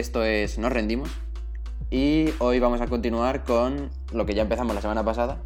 esto 0.00 0.24
es 0.24 0.58
Nos 0.58 0.72
Rendimos 0.72 1.10
y 1.90 2.30
hoy 2.38 2.58
vamos 2.58 2.80
a 2.80 2.86
continuar 2.86 3.44
con 3.44 3.90
lo 4.14 4.24
que 4.24 4.34
ya 4.34 4.40
empezamos 4.40 4.74
la 4.74 4.80
semana 4.80 5.04
pasada, 5.04 5.42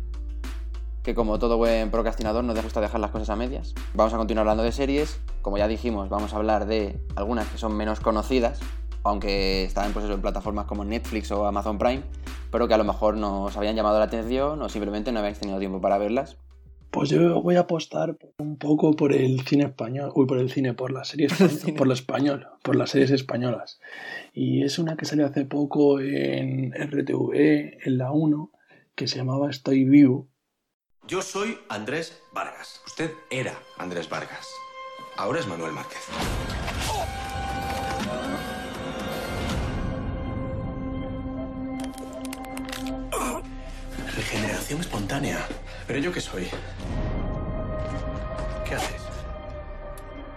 que 1.03 1.13
como 1.13 1.41
todo 1.41 1.57
buen 1.57 1.91
procrastinador 1.91 2.45
nos 2.45 2.63
gusta 2.63 2.81
dejar 2.81 3.01
las 3.01 3.11
cosas 3.11 3.31
a 3.31 3.37
medias. 3.37 3.75
Vamos 3.95 4.15
a 4.15 4.17
continuar 4.17 4.45
hablando 4.45 4.63
de 4.63 4.71
series, 4.71 5.21
como 5.43 5.59
ya 5.59 5.67
dijimos, 5.67 6.09
vamos 6.09 6.33
a 6.33 6.37
hablar 6.37 6.67
de 6.67 7.01
algunas 7.17 7.49
que 7.49 7.59
son 7.59 7.77
menos 7.77 7.99
conocidas, 7.99 8.61
aunque 9.03 9.65
están 9.65 9.93
pues 9.93 10.05
en 10.05 10.23
plataformas 10.23 10.67
como 10.67 10.85
Netflix 10.85 11.33
o 11.33 11.47
Amazon 11.47 11.77
Prime, 11.77 12.05
pero 12.53 12.69
que 12.69 12.75
a 12.75 12.79
lo 12.79 12.85
mejor 12.85 13.17
nos 13.17 13.57
habían 13.57 13.75
llamado 13.75 13.99
la 13.99 14.05
atención 14.05 14.63
o 14.63 14.69
simplemente 14.69 15.11
no 15.11 15.19
habéis 15.19 15.41
tenido 15.41 15.59
tiempo 15.59 15.81
para 15.81 15.99
verlas. 15.99 16.37
Pues 16.93 17.11
yo 17.11 17.43
voy 17.43 17.57
a 17.57 17.61
apostar 17.61 18.17
un 18.39 18.59
poco 18.59 18.97
por 18.97 19.13
el 19.13 19.43
cine 19.43 19.65
español, 19.65 20.11
uy, 20.15 20.27
por 20.27 20.39
el 20.39 20.51
cine, 20.51 20.75
por 20.75 20.91
las 20.91 21.09
series, 21.09 21.33
por 21.77 21.87
lo 21.87 21.95
español, 21.95 22.49
por 22.63 22.75
las 22.75 22.91
series 22.91 23.13
españolas. 23.13 23.81
Y 24.33 24.65
es 24.65 24.79
una 24.79 24.97
que 24.97 25.05
salió 25.05 25.27
hace 25.27 25.45
poco 25.45 26.01
en 26.01 26.73
RTV, 26.73 27.79
en 27.85 27.99
la 27.99 28.11
1, 28.11 28.51
que 28.97 29.07
se 29.07 29.19
llamaba 29.19 29.51
Estoy 29.51 29.85
vivo. 29.85 30.29
Yo 31.07 31.23
soy 31.23 31.59
Andrés 31.69 32.21
Vargas. 32.33 32.81
Usted 32.87 33.11
era 33.31 33.57
Andrés 33.79 34.09
Vargas. 34.09 34.49
Ahora 35.17 35.39
es 35.39 35.47
Manuel 35.47 35.73
Márquez. 35.73 36.01
Regeneración 44.17 44.81
espontánea. 44.81 45.47
¿Pero 45.87 46.01
yo 46.01 46.13
qué 46.13 46.21
soy? 46.21 46.49
¿Qué 48.67 48.75
haces? 48.75 49.03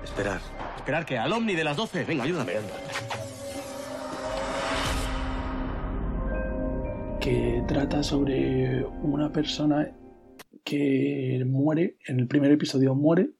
Esperar. 0.04 0.42
¿Esperar 0.76 1.06
que 1.06 1.18
¿Al 1.18 1.32
Omni 1.32 1.56
de 1.56 1.64
las 1.64 1.78
12? 1.78 2.04
Venga, 2.04 2.24
ayúdame. 2.24 2.54
Que 7.22 7.64
trata 7.68 8.04
sobre 8.04 8.86
una 8.86 9.32
persona 9.32 9.96
que 10.64 11.44
muere, 11.48 11.98
en 12.06 12.20
el 12.20 12.28
primer 12.28 12.52
episodio 12.52 12.96
muere 12.96 13.32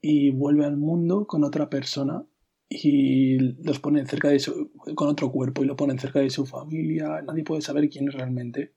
y 0.00 0.30
vuelve 0.30 0.64
al 0.64 0.78
mundo 0.78 1.26
con 1.26 1.44
otra 1.44 1.68
persona 1.68 2.24
y 2.68 3.38
los 3.62 3.78
ponen 3.80 4.06
cerca 4.06 4.28
de 4.28 4.38
su, 4.38 4.72
con 4.94 5.08
otro 5.08 5.30
cuerpo 5.30 5.62
y 5.62 5.66
lo 5.66 5.76
ponen 5.76 5.98
cerca 5.98 6.20
de 6.20 6.30
su 6.30 6.46
familia, 6.46 7.22
nadie 7.26 7.44
puede 7.44 7.60
saber 7.60 7.88
quién 7.90 8.08
es 8.08 8.14
realmente 8.14 8.75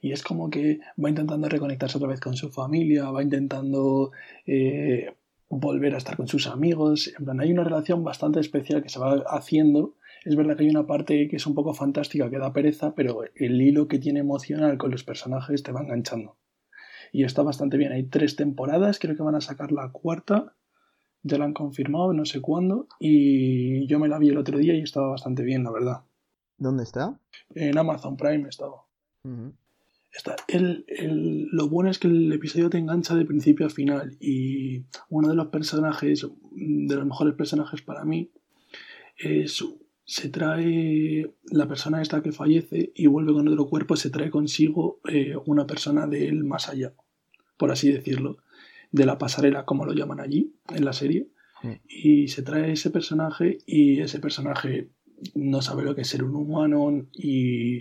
y 0.00 0.12
es 0.12 0.22
como 0.22 0.50
que 0.50 0.80
va 1.02 1.08
intentando 1.08 1.48
reconectarse 1.48 1.96
otra 1.96 2.08
vez 2.08 2.20
con 2.20 2.36
su 2.36 2.50
familia, 2.50 3.10
va 3.10 3.22
intentando 3.22 4.12
eh, 4.46 5.14
volver 5.48 5.94
a 5.94 5.98
estar 5.98 6.16
con 6.16 6.28
sus 6.28 6.46
amigos, 6.46 7.12
en 7.18 7.24
plan, 7.24 7.40
hay 7.40 7.52
una 7.52 7.64
relación 7.64 8.04
bastante 8.04 8.40
especial 8.40 8.82
que 8.82 8.88
se 8.88 8.98
va 8.98 9.24
haciendo. 9.28 9.94
Es 10.24 10.36
verdad 10.36 10.56
que 10.56 10.64
hay 10.64 10.70
una 10.70 10.86
parte 10.86 11.28
que 11.28 11.36
es 11.36 11.46
un 11.46 11.54
poco 11.54 11.74
fantástica, 11.74 12.28
que 12.28 12.38
da 12.38 12.52
pereza, 12.52 12.94
pero 12.94 13.22
el 13.34 13.60
hilo 13.60 13.88
que 13.88 13.98
tiene 13.98 14.20
emocional 14.20 14.76
con 14.76 14.90
los 14.90 15.04
personajes 15.04 15.62
te 15.62 15.72
va 15.72 15.80
enganchando. 15.80 16.36
Y 17.12 17.24
está 17.24 17.42
bastante 17.42 17.78
bien. 17.78 17.92
Hay 17.92 18.04
tres 18.04 18.36
temporadas, 18.36 18.98
creo 18.98 19.16
que 19.16 19.22
van 19.22 19.36
a 19.36 19.40
sacar 19.40 19.72
la 19.72 19.90
cuarta. 19.90 20.54
Ya 21.22 21.38
la 21.38 21.46
han 21.46 21.54
confirmado, 21.54 22.12
no 22.12 22.24
sé 22.26 22.40
cuándo. 22.40 22.86
Y 22.98 23.86
yo 23.86 23.98
me 23.98 24.08
la 24.08 24.18
vi 24.18 24.28
el 24.28 24.38
otro 24.38 24.58
día 24.58 24.74
y 24.74 24.82
estaba 24.82 25.08
bastante 25.08 25.42
bien, 25.42 25.64
la 25.64 25.70
verdad. 25.70 26.02
¿Dónde 26.58 26.82
está? 26.82 27.18
En 27.54 27.78
Amazon 27.78 28.16
Prime 28.16 28.48
estaba. 28.48 28.84
Está, 30.10 30.36
el, 30.48 30.84
el, 30.88 31.48
lo 31.52 31.68
bueno 31.68 31.90
es 31.90 31.98
que 31.98 32.08
el 32.08 32.32
episodio 32.32 32.70
te 32.70 32.78
engancha 32.78 33.14
de 33.14 33.24
principio 33.24 33.66
a 33.66 33.70
final 33.70 34.16
y 34.20 34.84
uno 35.10 35.28
de 35.28 35.34
los 35.34 35.48
personajes, 35.48 36.26
de 36.50 36.94
los 36.96 37.06
mejores 37.06 37.34
personajes 37.34 37.82
para 37.82 38.04
mí, 38.04 38.30
es, 39.18 39.64
se 40.04 40.28
trae 40.30 41.30
la 41.50 41.68
persona 41.68 42.00
esta 42.00 42.22
que 42.22 42.32
fallece 42.32 42.92
y 42.94 43.06
vuelve 43.06 43.32
con 43.32 43.46
otro 43.46 43.68
cuerpo, 43.68 43.96
se 43.96 44.10
trae 44.10 44.30
consigo 44.30 45.00
eh, 45.08 45.34
una 45.44 45.66
persona 45.66 46.06
del 46.06 46.44
más 46.44 46.68
allá, 46.68 46.94
por 47.56 47.70
así 47.70 47.92
decirlo, 47.92 48.38
de 48.90 49.04
la 49.04 49.18
pasarela, 49.18 49.66
como 49.66 49.84
lo 49.84 49.92
llaman 49.92 50.20
allí 50.20 50.54
en 50.74 50.84
la 50.84 50.92
serie. 50.92 51.28
Y 51.88 52.28
se 52.28 52.42
trae 52.42 52.72
ese 52.72 52.90
personaje 52.90 53.58
y 53.66 54.00
ese 54.00 54.20
personaje 54.20 54.90
no 55.34 55.60
sabe 55.60 55.82
lo 55.82 55.94
que 55.94 56.02
es 56.02 56.08
ser 56.08 56.22
un 56.22 56.36
humano 56.36 57.08
y 57.12 57.80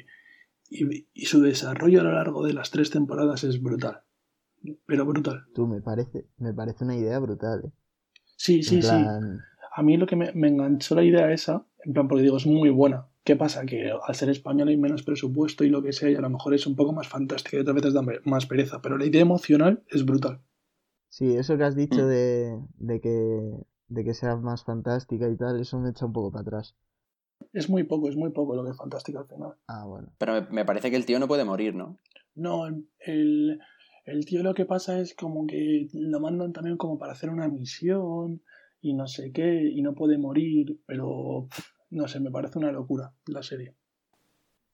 y, 0.69 1.25
su 1.25 1.41
desarrollo 1.41 2.01
a 2.01 2.03
lo 2.03 2.11
largo 2.11 2.45
de 2.45 2.53
las 2.53 2.71
tres 2.71 2.89
temporadas 2.89 3.43
es 3.43 3.61
brutal. 3.61 4.01
Pero 4.85 5.05
brutal. 5.05 5.45
Tú, 5.53 5.67
me 5.67 5.81
parece, 5.81 6.25
me 6.37 6.53
parece 6.53 6.83
una 6.83 6.95
idea 6.95 7.19
brutal. 7.19 7.63
¿eh? 7.65 7.71
Sí, 8.35 8.63
sí, 8.63 8.81
sí. 8.81 9.05
A 9.75 9.83
mí 9.83 9.97
lo 9.97 10.07
que 10.07 10.15
me, 10.15 10.29
enganchó 10.29 10.95
la 10.95 11.03
idea 11.03 11.31
esa, 11.31 11.65
en 11.85 11.93
plan, 11.93 12.07
porque 12.07 12.23
digo, 12.23 12.37
es 12.37 12.47
muy 12.47 12.69
buena. 12.69 13.07
¿Qué 13.23 13.35
pasa? 13.35 13.65
Que 13.65 13.91
al 13.91 14.15
ser 14.15 14.29
español 14.29 14.69
hay 14.69 14.77
menos 14.77 15.03
presupuesto 15.03 15.63
y 15.63 15.69
lo 15.69 15.83
que 15.83 15.91
sea, 15.91 16.09
y 16.09 16.15
a 16.15 16.21
lo 16.21 16.29
mejor 16.29 16.53
es 16.53 16.65
un 16.65 16.75
poco 16.75 16.93
más 16.93 17.07
fantástica 17.07 17.57
y 17.57 17.59
otras 17.59 17.75
veces 17.75 17.93
da 17.93 18.01
más 18.23 18.45
pereza, 18.45 18.81
pero 18.81 18.97
la 18.97 19.05
idea 19.05 19.21
emocional 19.21 19.83
es 19.89 20.05
brutal. 20.05 20.41
Sí, 21.09 21.35
eso 21.35 21.57
que 21.57 21.63
has 21.63 21.75
dicho 21.75 22.03
mm. 22.03 22.07
de, 22.07 22.59
de, 22.77 23.01
que, 23.01 23.65
de 23.89 24.03
que 24.03 24.13
sea 24.13 24.35
más 24.37 24.63
fantástica 24.63 25.29
y 25.29 25.35
tal, 25.35 25.59
eso 25.59 25.79
me 25.79 25.89
echa 25.89 26.05
un 26.05 26.13
poco 26.13 26.31
para 26.31 26.41
atrás. 26.43 26.75
Es 27.53 27.69
muy 27.69 27.83
poco, 27.83 28.09
es 28.09 28.15
muy 28.15 28.31
poco 28.31 28.55
lo 28.55 28.63
que 28.63 28.71
es 28.71 28.77
fantástico 28.77 29.19
al 29.19 29.27
final. 29.27 29.53
Ah, 29.67 29.85
bueno. 29.85 30.09
Pero 30.17 30.47
me, 30.51 30.65
parece 30.65 30.91
que 30.91 30.97
el 30.97 31.05
tío 31.05 31.19
no 31.19 31.27
puede 31.27 31.43
morir, 31.43 31.75
¿no? 31.75 31.97
No, 32.35 32.67
el, 32.67 33.59
el 34.05 34.25
tío 34.25 34.43
lo 34.43 34.53
que 34.53 34.65
pasa 34.65 34.99
es 34.99 35.15
como 35.15 35.47
que 35.47 35.87
lo 35.93 36.19
mandan 36.19 36.53
también 36.53 36.77
como 36.77 36.97
para 36.97 37.13
hacer 37.13 37.29
una 37.29 37.47
misión 37.47 38.41
y 38.81 38.93
no 38.93 39.07
sé 39.07 39.31
qué, 39.31 39.69
y 39.69 39.81
no 39.81 39.93
puede 39.93 40.17
morir, 40.17 40.79
pero 40.85 41.47
no 41.89 42.07
sé, 42.07 42.19
me 42.19 42.31
parece 42.31 42.59
una 42.59 42.71
locura 42.71 43.13
la 43.25 43.43
serie. 43.43 43.75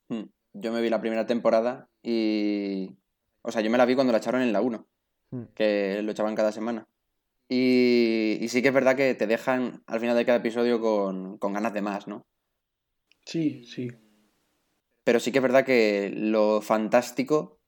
Hmm. 0.09 0.25
Yo 0.53 0.71
me 0.71 0.81
vi 0.81 0.89
la 0.89 1.01
primera 1.01 1.25
temporada 1.25 1.89
y... 2.01 2.97
O 3.41 3.51
sea, 3.51 3.61
yo 3.61 3.69
me 3.69 3.77
la 3.77 3.85
vi 3.85 3.95
cuando 3.95 4.13
la 4.13 4.19
echaron 4.19 4.41
en 4.41 4.53
la 4.53 4.61
1, 4.61 4.87
hmm. 5.31 5.43
que 5.55 6.01
lo 6.03 6.11
echaban 6.11 6.35
cada 6.35 6.51
semana. 6.51 6.87
Y, 7.49 8.37
y, 8.39 8.47
sí 8.49 8.61
que 8.61 8.69
es 8.69 8.73
verdad 8.73 8.95
que 8.95 9.15
te 9.15 9.27
dejan 9.27 9.83
al 9.85 9.99
final 9.99 10.15
de 10.15 10.25
cada 10.25 10.37
episodio 10.37 10.79
con, 10.79 11.37
con 11.37 11.53
ganas 11.53 11.73
de 11.73 11.81
más, 11.81 12.07
¿no? 12.07 12.25
Sí, 13.25 13.63
sí. 13.65 13.89
Pero 15.03 15.19
sí 15.19 15.31
que 15.31 15.39
es 15.39 15.43
verdad 15.43 15.65
que 15.65 16.11
lo 16.15 16.61
fantástico, 16.61 17.59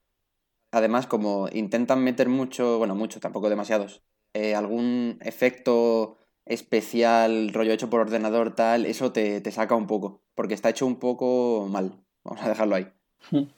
además, 0.70 1.06
como 1.06 1.48
intentan 1.52 2.02
meter 2.02 2.28
mucho, 2.28 2.78
bueno, 2.78 2.94
mucho, 2.94 3.20
tampoco 3.20 3.50
demasiados, 3.50 4.02
eh, 4.32 4.54
algún 4.54 5.18
efecto 5.22 6.18
especial, 6.44 7.52
rollo 7.52 7.72
hecho 7.72 7.90
por 7.90 8.00
ordenador, 8.00 8.54
tal, 8.54 8.86
eso 8.86 9.12
te, 9.12 9.42
saca 9.50 9.74
un 9.74 9.86
poco, 9.86 10.22
porque 10.34 10.54
está 10.54 10.70
hecho 10.70 10.86
un 10.86 10.98
poco 10.98 11.66
mal. 11.70 12.02
Vamos 12.24 12.42
a 12.42 12.48
dejarlo 12.48 12.76
ahí. 12.76 12.88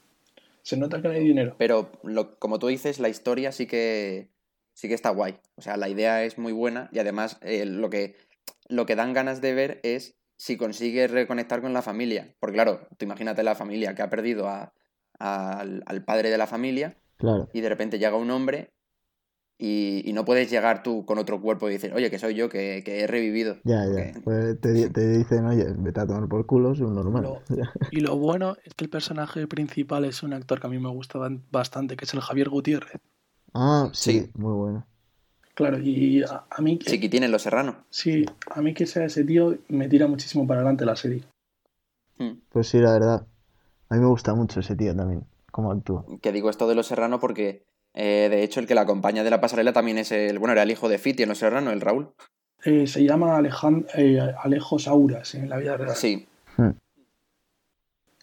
Se 0.62 0.76
nota 0.76 1.00
que 1.00 1.08
no 1.08 1.14
hay 1.14 1.25
dinero. 1.25 1.54
Pero 1.58 1.91
lo, 2.03 2.38
como 2.38 2.58
tú 2.58 2.66
dices, 2.66 2.98
la 2.98 3.08
historia 3.08 3.53
sí 3.53 3.66
que 3.66 4.28
sí 4.78 4.87
que 4.87 4.94
está 4.94 5.10
guay. 5.10 5.38
O 5.56 5.62
sea, 5.62 5.76
la 5.76 5.88
idea 5.88 6.25
es 6.25 6.38
muy 6.38 6.53
buena 6.53 6.88
y 6.92 7.00
además 7.00 7.38
eh, 7.42 7.64
lo, 7.64 7.91
que, 7.91 8.14
lo 8.69 8.87
que 8.87 8.94
dan 8.94 9.12
ganas 9.12 9.41
de 9.41 9.53
ver 9.53 9.81
es 9.82 10.14
si 10.38 10.56
consigues 10.56 11.10
reconectar 11.10 11.60
con 11.60 11.75
la 11.75 11.82
familia. 11.82 12.34
Porque 12.38 12.54
claro, 12.54 12.88
tú 12.97 13.04
imagínate 13.04 13.43
la 13.43 13.56
familia 13.56 13.94
que 13.94 14.03
ha 14.03 14.09
perdido 14.09 14.49
a, 14.49 14.72
al, 15.19 16.04
padre 16.06 16.31
de 16.31 16.38
la 16.38 16.47
familia 16.47 16.97
y 17.53 17.60
de 17.60 17.69
repente 17.69 17.99
llega 17.99 18.17
un 18.17 18.31
hombre 18.31 18.73
y, 19.58 20.12
no 20.14 20.25
puedes 20.25 20.49
llegar 20.49 20.85
tú 20.85 21.05
con 21.05 21.19
otro 21.19 21.40
cuerpo 21.40 21.69
y 21.69 21.73
decir, 21.73 21.93
oye, 21.93 22.11
que 22.11 22.20
soy 22.20 22.35
yo, 22.35 22.49
que, 22.49 22.85
he 22.87 23.06
revivido. 23.08 23.56
Ya, 23.64 23.85
ya. 23.87 24.12
Pues 24.23 24.61
te, 24.61 24.73
dicen, 24.73 25.46
oye, 25.46 25.67
vete 25.76 26.00
a 26.00 26.06
tomar 26.06 26.29
por 26.29 26.46
culo, 26.46 26.73
es 26.73 26.81
un 26.81 26.94
normal. 26.94 27.41
y 27.91 28.00
lo 28.00 28.17
bueno 28.17 28.56
es 28.64 28.75
que 28.75 28.84
el 28.84 28.91
personaje 28.91 29.49
principal 29.49 30.05
es 30.05 30.23
un 30.23 30.32
actor 30.32 30.61
que 30.61 30.69
a 30.69 30.70
mí 30.70 30.79
me 30.79 30.91
gusta 30.91 31.19
bastante, 31.50 31.96
que 31.96 32.05
es 32.05 32.14
el 32.14 32.20
Javier 32.20 32.49
Gutiérrez. 32.49 33.00
Ah, 33.52 33.91
sí. 33.93 34.31
muy 34.34 34.52
bueno. 34.52 34.87
Claro, 35.58 35.76
y 35.81 36.22
a, 36.22 36.60
mí... 36.60 36.78
Sí, 36.87 37.00
que 37.00 37.08
tiene 37.08 37.26
Los 37.26 37.43
Serrano. 37.43 37.78
Sí, 37.90 38.25
a 38.49 38.62
mí 38.62 38.75
que 38.75 38.87
sea 38.87 39.06
ese 39.06 39.25
tío 39.25 39.58
me 39.66 39.88
tira 39.88 40.06
muchísimo 40.06 40.46
para 40.46 40.60
adelante 40.60 40.84
la 40.84 40.94
serie. 40.94 41.25
Hmm. 42.16 42.34
Pues 42.49 42.69
sí, 42.69 42.78
la 42.78 42.93
verdad. 42.93 43.26
A 43.88 43.94
mí 43.96 44.00
me 44.00 44.06
gusta 44.06 44.37
mucho 44.37 44.60
ese 44.60 44.76
tío 44.76 44.94
también, 44.94 45.25
como 45.50 45.72
actúa. 45.72 46.05
Que 46.22 46.31
digo 46.31 46.49
esto 46.49 46.69
de 46.69 46.76
Los 46.76 46.87
Serrano 46.87 47.19
porque, 47.19 47.64
eh, 47.93 48.28
de 48.31 48.44
hecho, 48.44 48.60
el 48.60 48.69
que 48.69 48.76
la 48.76 48.82
acompaña 48.82 49.25
de 49.25 49.31
la 49.31 49.40
pasarela 49.40 49.72
también 49.72 49.99
es 49.99 50.12
el... 50.12 50.38
Bueno, 50.38 50.52
era 50.52 50.62
el 50.62 50.70
hijo 50.70 50.88
de 50.88 50.99
Fiti 50.99 51.25
en 51.25 51.31
Los 51.31 51.38
Serrano, 51.38 51.72
el 51.72 51.81
Raúl. 51.81 52.10
Eh, 52.62 52.87
se 52.87 53.02
llama 53.02 53.37
Alejandro, 53.37 53.88
eh, 53.96 54.20
Alejo 54.40 54.78
Sauras 54.78 55.34
en 55.34 55.49
la 55.49 55.56
vida 55.56 55.76
real. 55.76 55.96
Sí. 55.96 56.28
Hmm. 56.56 56.70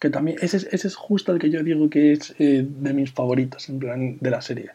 Que 0.00 0.08
también, 0.08 0.38
ese, 0.40 0.56
ese, 0.56 0.88
es 0.88 0.96
justo 0.96 1.32
el 1.32 1.38
que 1.38 1.50
yo 1.50 1.62
digo 1.62 1.90
que 1.90 2.12
es 2.12 2.34
de 2.38 2.94
mis 2.94 3.12
favoritos, 3.12 3.68
en 3.68 3.78
plan, 3.78 4.16
de 4.22 4.30
la 4.30 4.40
serie. 4.40 4.70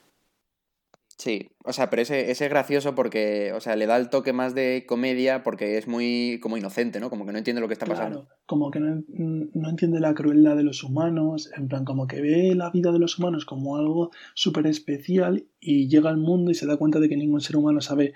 Sí, 1.22 1.52
o 1.64 1.72
sea, 1.72 1.92
pero 1.92 2.02
ese, 2.02 2.32
ese 2.32 2.46
es 2.46 2.50
gracioso 2.50 2.96
porque, 2.96 3.54
o 3.54 3.60
sea, 3.60 3.76
le 3.76 3.86
da 3.86 3.96
el 3.98 4.10
toque 4.10 4.34
más 4.34 4.56
de 4.56 4.86
comedia 4.88 5.44
porque 5.44 5.78
es 5.78 5.88
muy 5.88 6.40
como 6.42 6.58
inocente, 6.58 7.00
¿no? 7.00 7.12
Como 7.12 7.28
que 7.28 7.32
no 7.32 7.38
entiende 7.38 7.62
lo 7.62 7.68
que 7.68 7.74
está 7.76 7.86
pasando. 7.86 8.22
Claro, 8.22 8.36
como 8.48 8.72
que 8.72 8.80
no, 8.80 9.04
no 9.08 9.70
entiende 9.70 10.00
la 10.00 10.16
crueldad 10.16 10.56
de 10.56 10.64
los 10.64 10.84
humanos, 10.84 11.52
en 11.56 11.68
plan, 11.68 11.86
como 11.86 12.08
que 12.08 12.22
ve 12.22 12.56
la 12.56 12.72
vida 12.72 12.92
de 12.92 12.98
los 12.98 13.20
humanos 13.20 13.46
como 13.46 13.78
algo 13.78 14.10
súper 14.34 14.66
especial 14.66 15.46
y 15.60 15.90
llega 15.90 16.10
al 16.10 16.18
mundo 16.18 16.50
y 16.50 16.56
se 16.56 16.66
da 16.66 16.78
cuenta 16.78 17.00
de 17.00 17.08
que 17.08 17.18
ningún 17.18 17.42
ser 17.42 17.56
humano 17.56 17.82
sabe 17.82 18.16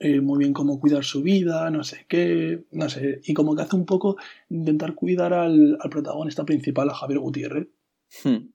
eh, 0.00 0.22
muy 0.22 0.38
bien 0.38 0.54
cómo 0.54 0.80
cuidar 0.80 1.04
su 1.04 1.20
vida, 1.22 1.68
no 1.68 1.84
sé 1.84 2.06
qué, 2.08 2.64
no 2.72 2.88
sé, 2.88 3.20
y 3.24 3.34
como 3.34 3.56
que 3.56 3.60
hace 3.60 3.76
un 3.76 3.84
poco 3.84 4.16
intentar 4.48 4.94
cuidar 4.94 5.34
al, 5.34 5.76
al 5.82 5.90
protagonista 5.90 6.46
principal, 6.46 6.88
a 6.88 6.94
Javier 6.94 7.18
Gutiérrez. 7.18 7.68
Hmm. 8.24 8.48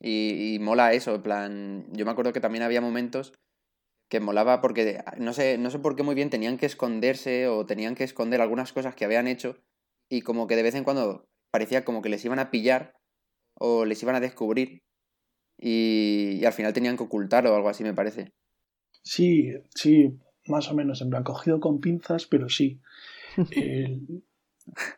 Y, 0.00 0.54
y, 0.54 0.58
mola 0.58 0.92
eso, 0.92 1.14
en 1.14 1.22
plan, 1.22 1.86
yo 1.92 2.04
me 2.04 2.10
acuerdo 2.10 2.32
que 2.32 2.40
también 2.40 2.62
había 2.62 2.80
momentos 2.80 3.32
que 4.08 4.20
molaba 4.20 4.60
porque 4.60 5.02
no 5.18 5.32
sé, 5.32 5.58
no 5.58 5.70
sé 5.70 5.78
por 5.78 5.96
qué 5.96 6.02
muy 6.02 6.14
bien 6.14 6.30
tenían 6.30 6.58
que 6.58 6.66
esconderse 6.66 7.48
o 7.48 7.66
tenían 7.66 7.94
que 7.94 8.04
esconder 8.04 8.40
algunas 8.40 8.72
cosas 8.72 8.94
que 8.94 9.04
habían 9.04 9.26
hecho 9.26 9.56
y 10.08 10.20
como 10.20 10.46
que 10.46 10.54
de 10.54 10.62
vez 10.62 10.74
en 10.74 10.84
cuando 10.84 11.24
parecía 11.50 11.84
como 11.84 12.02
que 12.02 12.08
les 12.08 12.24
iban 12.24 12.38
a 12.38 12.50
pillar 12.50 12.94
o 13.54 13.84
les 13.84 14.02
iban 14.02 14.14
a 14.14 14.20
descubrir 14.20 14.82
y, 15.58 16.38
y 16.40 16.44
al 16.44 16.52
final 16.52 16.72
tenían 16.72 16.96
que 16.96 17.04
ocultarlo 17.04 17.52
o 17.52 17.56
algo 17.56 17.68
así 17.68 17.82
me 17.82 17.94
parece. 17.94 18.30
Sí, 19.02 19.52
sí, 19.74 20.18
más 20.46 20.70
o 20.70 20.74
menos, 20.74 21.00
en 21.00 21.10
plan 21.10 21.24
cogido 21.24 21.60
con 21.60 21.80
pinzas, 21.80 22.26
pero 22.26 22.48
sí. 22.48 22.80
El, 23.50 24.24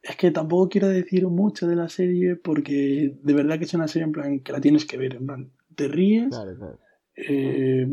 es 0.03 0.17
que 0.17 0.31
tampoco 0.31 0.69
quiero 0.69 0.88
decir 0.88 1.26
mucho 1.26 1.67
de 1.67 1.76
la 1.76 1.88
serie 1.88 2.37
porque 2.37 3.17
de 3.23 3.32
verdad 3.35 3.59
que 3.59 3.65
es 3.65 3.75
una 3.75 3.88
serie 3.88 4.06
en 4.06 4.12
plan 4.12 4.41
que 4.41 4.53
la 4.53 4.61
tienes 4.61 4.85
que 4.85 4.97
ver, 4.97 5.15
en 5.15 5.26
plan, 5.26 5.53
te 5.75 5.88
ríes. 5.88 6.29
Claro, 6.29 6.56
claro. 6.56 6.79
Eh, 7.17 7.87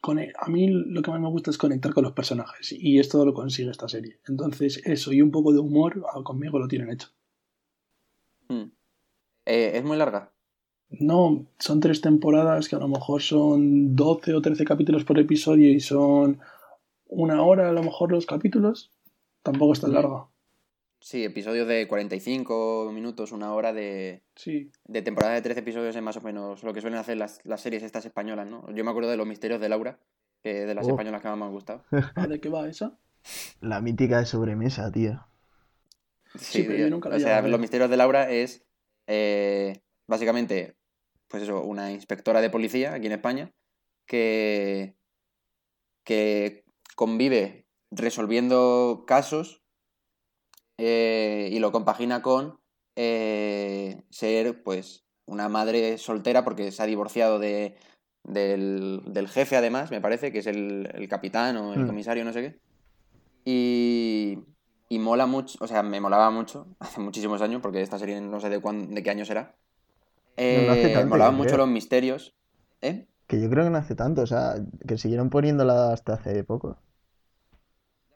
con, 0.00 0.18
a 0.18 0.48
mí 0.48 0.68
lo 0.68 1.02
que 1.02 1.10
más 1.10 1.20
me 1.20 1.28
gusta 1.28 1.50
es 1.50 1.58
conectar 1.58 1.92
con 1.92 2.04
los 2.04 2.12
personajes 2.12 2.72
y 2.72 2.98
esto 2.98 3.24
lo 3.24 3.34
consigue 3.34 3.70
esta 3.70 3.88
serie. 3.88 4.20
Entonces 4.28 4.82
eso 4.84 5.12
y 5.12 5.22
un 5.22 5.30
poco 5.30 5.52
de 5.52 5.58
humor 5.58 6.04
ah, 6.12 6.22
conmigo 6.22 6.58
lo 6.58 6.68
tienen 6.68 6.90
hecho. 6.90 7.08
Hmm. 8.48 8.70
Eh, 9.46 9.72
¿Es 9.74 9.84
muy 9.84 9.96
larga? 9.96 10.32
No, 10.90 11.46
son 11.58 11.80
tres 11.80 12.00
temporadas 12.00 12.68
que 12.68 12.76
a 12.76 12.78
lo 12.78 12.88
mejor 12.88 13.20
son 13.20 13.94
12 13.94 14.34
o 14.34 14.40
13 14.40 14.64
capítulos 14.64 15.04
por 15.04 15.18
episodio 15.18 15.70
y 15.70 15.80
son 15.80 16.40
una 17.06 17.42
hora 17.42 17.68
a 17.68 17.72
lo 17.72 17.82
mejor 17.82 18.10
los 18.12 18.26
capítulos. 18.26 18.90
Tampoco 19.42 19.72
es 19.72 19.80
tan 19.80 19.92
larga. 19.92 20.28
Sí, 21.00 21.24
episodios 21.24 21.68
de 21.68 21.86
45 21.86 22.90
minutos, 22.92 23.30
una 23.32 23.54
hora 23.54 23.72
de, 23.72 24.24
sí. 24.34 24.70
de 24.84 25.02
temporada 25.02 25.34
de 25.34 25.42
13 25.42 25.60
episodios 25.60 25.94
es 25.94 26.02
más 26.02 26.16
o 26.16 26.20
menos 26.20 26.64
lo 26.64 26.74
que 26.74 26.80
suelen 26.80 26.98
hacer 26.98 27.16
las, 27.16 27.40
las 27.44 27.60
series 27.60 27.82
estas 27.84 28.04
españolas, 28.04 28.48
¿no? 28.48 28.68
Yo 28.74 28.84
me 28.84 28.90
acuerdo 28.90 29.10
de 29.10 29.16
Los 29.16 29.26
Misterios 29.26 29.60
de 29.60 29.68
Laura, 29.68 30.00
que 30.42 30.66
de 30.66 30.74
las 30.74 30.86
Oh. 30.86 30.90
españolas 30.90 31.22
que 31.22 31.28
más 31.28 31.38
me 31.38 31.44
han 31.44 31.52
gustado. 31.52 31.84
¿Ah, 32.16 32.26
¿De 32.26 32.40
qué 32.40 32.48
va 32.48 32.68
esa? 32.68 32.98
La 33.60 33.80
mítica 33.80 34.18
de 34.18 34.26
sobremesa, 34.26 34.90
tío. 34.90 35.24
Sí, 36.34 36.64
pero 36.64 36.78
yo 36.78 36.90
nunca 36.90 37.08
la 37.08 37.16
O 37.16 37.20
sea. 37.20 37.42
Los 37.42 37.60
Misterios 37.60 37.90
de 37.90 37.96
Laura 37.96 38.30
es 38.30 38.64
eh, 39.06 39.80
básicamente, 40.06 40.76
pues 41.28 41.44
eso, 41.44 41.62
una 41.62 41.92
inspectora 41.92 42.40
de 42.40 42.50
policía 42.50 42.94
aquí 42.94 43.06
en 43.06 43.12
España 43.12 43.52
que, 44.04 44.96
que 46.04 46.64
convive 46.96 47.66
resolviendo 47.90 49.04
casos 49.06 49.62
eh, 50.78 51.50
y 51.52 51.58
lo 51.60 51.72
compagina 51.72 52.22
con 52.22 52.60
eh, 52.96 54.02
ser, 54.10 54.62
pues, 54.62 55.04
una 55.26 55.48
madre 55.48 55.98
soltera 55.98 56.44
porque 56.44 56.72
se 56.72 56.82
ha 56.82 56.86
divorciado 56.86 57.38
de, 57.38 57.76
del, 58.24 59.02
del 59.06 59.28
jefe, 59.28 59.56
además, 59.56 59.90
me 59.90 60.00
parece, 60.00 60.32
que 60.32 60.40
es 60.40 60.46
el, 60.46 60.90
el 60.94 61.08
capitán 61.08 61.56
o 61.58 61.74
el 61.74 61.80
Hmm. 61.80 61.86
comisario, 61.86 62.24
no 62.24 62.32
sé 62.32 62.42
qué. 62.42 62.60
Y, 63.44 64.38
y 64.88 64.98
mola 64.98 65.26
mucho, 65.26 65.58
o 65.62 65.66
sea, 65.66 65.82
me 65.82 66.00
molaba 66.00 66.30
mucho, 66.30 66.66
hace 66.80 67.00
muchísimos 67.00 67.42
años, 67.42 67.62
porque 67.62 67.82
esta 67.82 67.98
serie 67.98 68.20
no 68.20 68.40
sé 68.40 68.48
de, 68.50 68.60
cuán- 68.60 68.94
de 68.94 69.02
qué 69.02 69.10
año 69.10 69.24
será. 69.24 69.56
No, 70.48 70.64
Eh, 70.66 70.90
tanto, 70.90 71.08
molaban 71.10 71.36
mucho 71.36 71.56
creo. 71.56 71.58
los 71.58 71.68
misterios. 71.68 72.36
¿Eh? 72.82 73.08
Que 73.28 73.40
yo 73.40 73.48
creo 73.50 73.64
que 73.64 73.70
no 73.70 73.78
hace 73.78 73.94
tanto, 73.94 74.22
o 74.22 74.26
sea, 74.26 74.54
que 74.86 74.98
siguieron 74.98 75.30
poniéndola 75.30 75.92
hasta 75.92 76.14
hace 76.14 76.42
poco. 76.44 76.78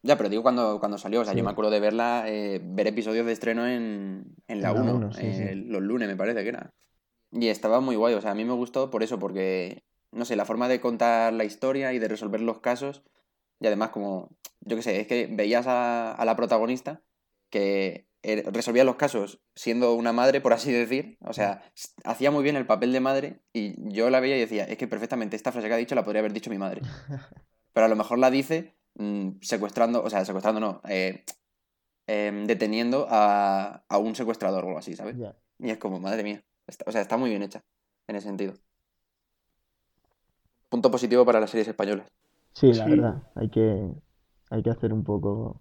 Ya, 0.02 0.16
pero 0.16 0.28
digo 0.28 0.42
cuando, 0.42 0.80
cuando 0.80 0.98
salió, 0.98 1.20
o 1.20 1.24
sea, 1.24 1.32
Sí. 1.32 1.38
yo 1.38 1.44
me 1.44 1.50
acuerdo 1.50 1.70
de 1.70 1.80
verla, 1.80 2.24
eh, 2.26 2.60
ver 2.62 2.88
episodios 2.88 3.24
de 3.24 3.32
estreno 3.32 3.66
en, 3.68 4.34
en 4.48 4.60
la 4.62 4.70
En 4.70 4.74
la 4.76 4.82
1, 4.82 4.94
uno, 4.96 5.12
sí, 5.12 5.20
eh, 5.24 5.50
sí. 5.54 5.64
los 5.68 5.80
lunes 5.82 6.08
me 6.08 6.16
parece 6.16 6.42
que 6.42 6.48
era. 6.48 6.74
Y 7.30 7.48
estaba 7.48 7.80
muy 7.80 7.96
guay, 7.96 8.14
o 8.14 8.20
sea, 8.20 8.32
a 8.32 8.34
mí 8.34 8.44
me 8.44 8.52
gustó 8.52 8.90
por 8.90 9.02
eso, 9.02 9.18
porque, 9.18 9.84
no 10.10 10.24
sé, 10.24 10.34
la 10.36 10.44
forma 10.44 10.68
de 10.68 10.80
contar 10.80 11.32
la 11.32 11.44
historia 11.44 11.92
y 11.92 11.98
de 11.98 12.08
resolver 12.08 12.40
los 12.40 12.58
casos, 12.60 13.04
y 13.60 13.66
además 13.68 13.90
como, 13.90 14.36
yo 14.60 14.76
qué 14.76 14.82
sé, 14.82 15.00
es 15.00 15.06
que 15.06 15.28
veías 15.30 15.66
a, 15.68 16.12
a 16.12 16.24
la 16.24 16.34
protagonista 16.36 17.02
que 17.48 18.08
eh, 18.24 18.42
resolvía 18.52 18.82
los 18.84 18.96
casos 18.96 19.40
siendo 19.54 19.94
una 19.94 20.12
madre, 20.12 20.40
por 20.40 20.52
así 20.52 20.72
decir, 20.72 21.16
o 21.20 21.32
sea, 21.32 21.62
hacía 22.04 22.30
muy 22.32 22.42
bien 22.42 22.56
el 22.56 22.66
papel 22.66 22.92
de 22.92 23.00
madre 23.00 23.40
y 23.52 23.74
yo 23.92 24.10
la 24.10 24.20
veía 24.20 24.36
y 24.36 24.40
decía, 24.40 24.64
es 24.64 24.76
que 24.78 24.88
perfectamente 24.88 25.36
esta 25.36 25.52
frase 25.52 25.68
que 25.68 25.74
ha 25.74 25.76
dicho 25.76 25.94
la 25.94 26.04
podría 26.04 26.20
haber 26.20 26.32
dicho 26.32 26.50
mi 26.50 26.58
madre. 26.58 26.82
Pero 27.72 27.86
a 27.86 27.88
lo 27.88 27.96
mejor 27.96 28.18
la 28.18 28.30
dice 28.30 28.74
mm, 28.94 29.40
secuestrando, 29.40 30.02
o 30.02 30.10
sea, 30.10 30.24
secuestrando 30.24 30.60
no, 30.60 30.80
eh, 30.88 31.24
em, 32.06 32.46
deteniendo 32.46 33.06
a, 33.10 33.84
a 33.88 33.98
un 33.98 34.14
secuestrador 34.16 34.64
o 34.64 34.68
algo 34.68 34.78
así, 34.80 34.96
¿sabes? 34.96 35.16
Ya. 35.16 35.36
Y 35.58 35.70
es 35.70 35.78
como, 35.78 36.00
madre 36.00 36.24
mía, 36.24 36.42
está- 36.66 36.84
o 36.88 36.92
sea, 36.92 37.02
está 37.02 37.16
muy 37.18 37.30
bien 37.30 37.42
hecha 37.42 37.62
en 38.08 38.16
ese 38.16 38.28
sentido. 38.28 38.54
Punto 40.70 40.90
positivo 40.90 41.24
para 41.24 41.38
las 41.38 41.50
series 41.50 41.68
españolas. 41.68 42.08
Sí, 42.54 42.72
la 42.72 42.84
Sí. 42.84 42.90
verdad, 42.90 43.22
hay 43.34 43.50
que, 43.50 43.92
hay 44.50 44.62
que 44.62 44.70
hacer 44.70 44.92
un 44.92 45.04
poco... 45.04 45.60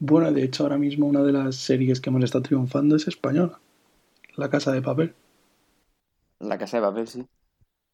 Bueno, 0.00 0.30
de 0.30 0.42
hecho 0.44 0.64
ahora 0.64 0.76
mismo 0.76 1.06
una 1.06 1.22
de 1.22 1.32
las 1.32 1.56
series 1.56 2.02
que 2.02 2.10
más 2.10 2.22
está 2.24 2.42
triunfando 2.42 2.94
es 2.94 3.08
española. 3.08 3.58
La 4.36 4.50
Casa 4.50 4.72
de 4.72 4.82
Papel. 4.82 5.14
La 6.40 6.58
casa 6.58 6.76
de 6.76 6.82
papel, 6.82 7.08
sí. 7.08 7.26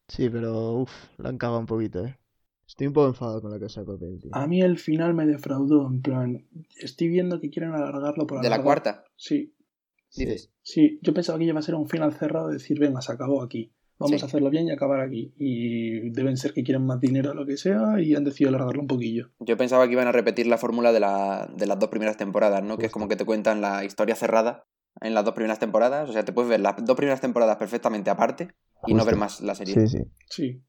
Sí, 0.09 0.29
pero 0.29 0.73
uff, 0.81 0.91
la 1.17 1.29
han 1.29 1.37
cagado 1.37 1.59
un 1.59 1.65
poquito, 1.65 2.05
eh. 2.05 2.17
Estoy 2.69 2.85
un 2.85 2.93
poco 2.93 3.07
enfadado 3.07 3.41
con 3.41 3.49
la 3.51 3.59
casa 3.59 3.81
de 3.81 3.87
papel, 3.87 4.19
tío. 4.21 4.29
A 4.33 4.45
mí 4.45 4.61
el 4.61 4.77
final 4.77 5.15
me 5.15 5.25
defraudó, 5.25 5.87
en 5.87 6.01
plan, 6.03 6.45
estoy 6.79 7.07
viendo 7.07 7.39
que 7.41 7.49
quieren 7.49 7.71
alargarlo 7.73 8.27
por 8.27 8.41
De 8.41 8.49
la 8.49 8.61
cuarta, 8.61 9.03
Sí, 9.17 9.53
dices. 10.15 10.51
sí, 10.61 10.99
yo 11.01 11.11
pensaba 11.13 11.39
que 11.39 11.45
iba 11.45 11.57
a 11.59 11.63
ser 11.63 11.73
un 11.73 11.89
final 11.89 12.13
cerrado, 12.13 12.49
decir, 12.49 12.79
venga, 12.79 13.01
se 13.01 13.11
acabó 13.11 13.41
aquí. 13.41 13.71
Vamos 13.97 14.19
Sí. 14.19 14.23
a 14.23 14.27
hacerlo 14.27 14.49
bien 14.51 14.67
y 14.67 14.71
acabar 14.71 15.01
aquí. 15.01 15.33
Y 15.35 16.11
deben 16.11 16.37
ser 16.37 16.53
que 16.53 16.63
quieren 16.63 16.85
más 16.85 17.01
dinero 17.01 17.31
o 17.31 17.33
lo 17.33 17.45
que 17.45 17.57
sea 17.57 17.99
y 17.99 18.13
han 18.15 18.23
decidido 18.23 18.49
alargarlo 18.49 18.81
un 18.83 18.87
poquillo. 18.87 19.31
Yo 19.39 19.57
pensaba 19.57 19.87
que 19.87 19.93
iban 19.93 20.07
a 20.07 20.11
repetir 20.13 20.45
la 20.47 20.57
fórmula 20.59 20.93
de, 20.93 20.99
la, 21.01 21.51
de 21.57 21.65
las 21.65 21.79
dos 21.79 21.89
primeras 21.89 22.15
temporadas, 22.17 22.63
¿no? 22.63 22.77
Que 22.77 22.85
es 22.85 22.91
como 22.91 23.07
que 23.09 23.15
te 23.17 23.25
cuentan 23.25 23.59
la 23.61 23.83
historia 23.83 24.15
cerrada 24.15 24.63
en 25.01 25.13
las 25.15 25.25
dos 25.25 25.33
primeras 25.33 25.59
temporadas. 25.59 26.07
O 26.09 26.13
sea, 26.13 26.23
te 26.23 26.31
puedes 26.31 26.49
ver 26.49 26.61
las 26.61 26.75
dos 26.85 26.95
primeras 26.95 27.19
temporadas 27.19 27.57
perfectamente 27.57 28.09
aparte 28.09 28.49
y 28.87 28.93
no 28.93 29.03
ver 29.05 29.17
más 29.17 29.41
la 29.41 29.53
serie. 29.55 29.73
Sí, 29.73 29.87
sí. 29.87 30.03
Sí, 30.29 30.61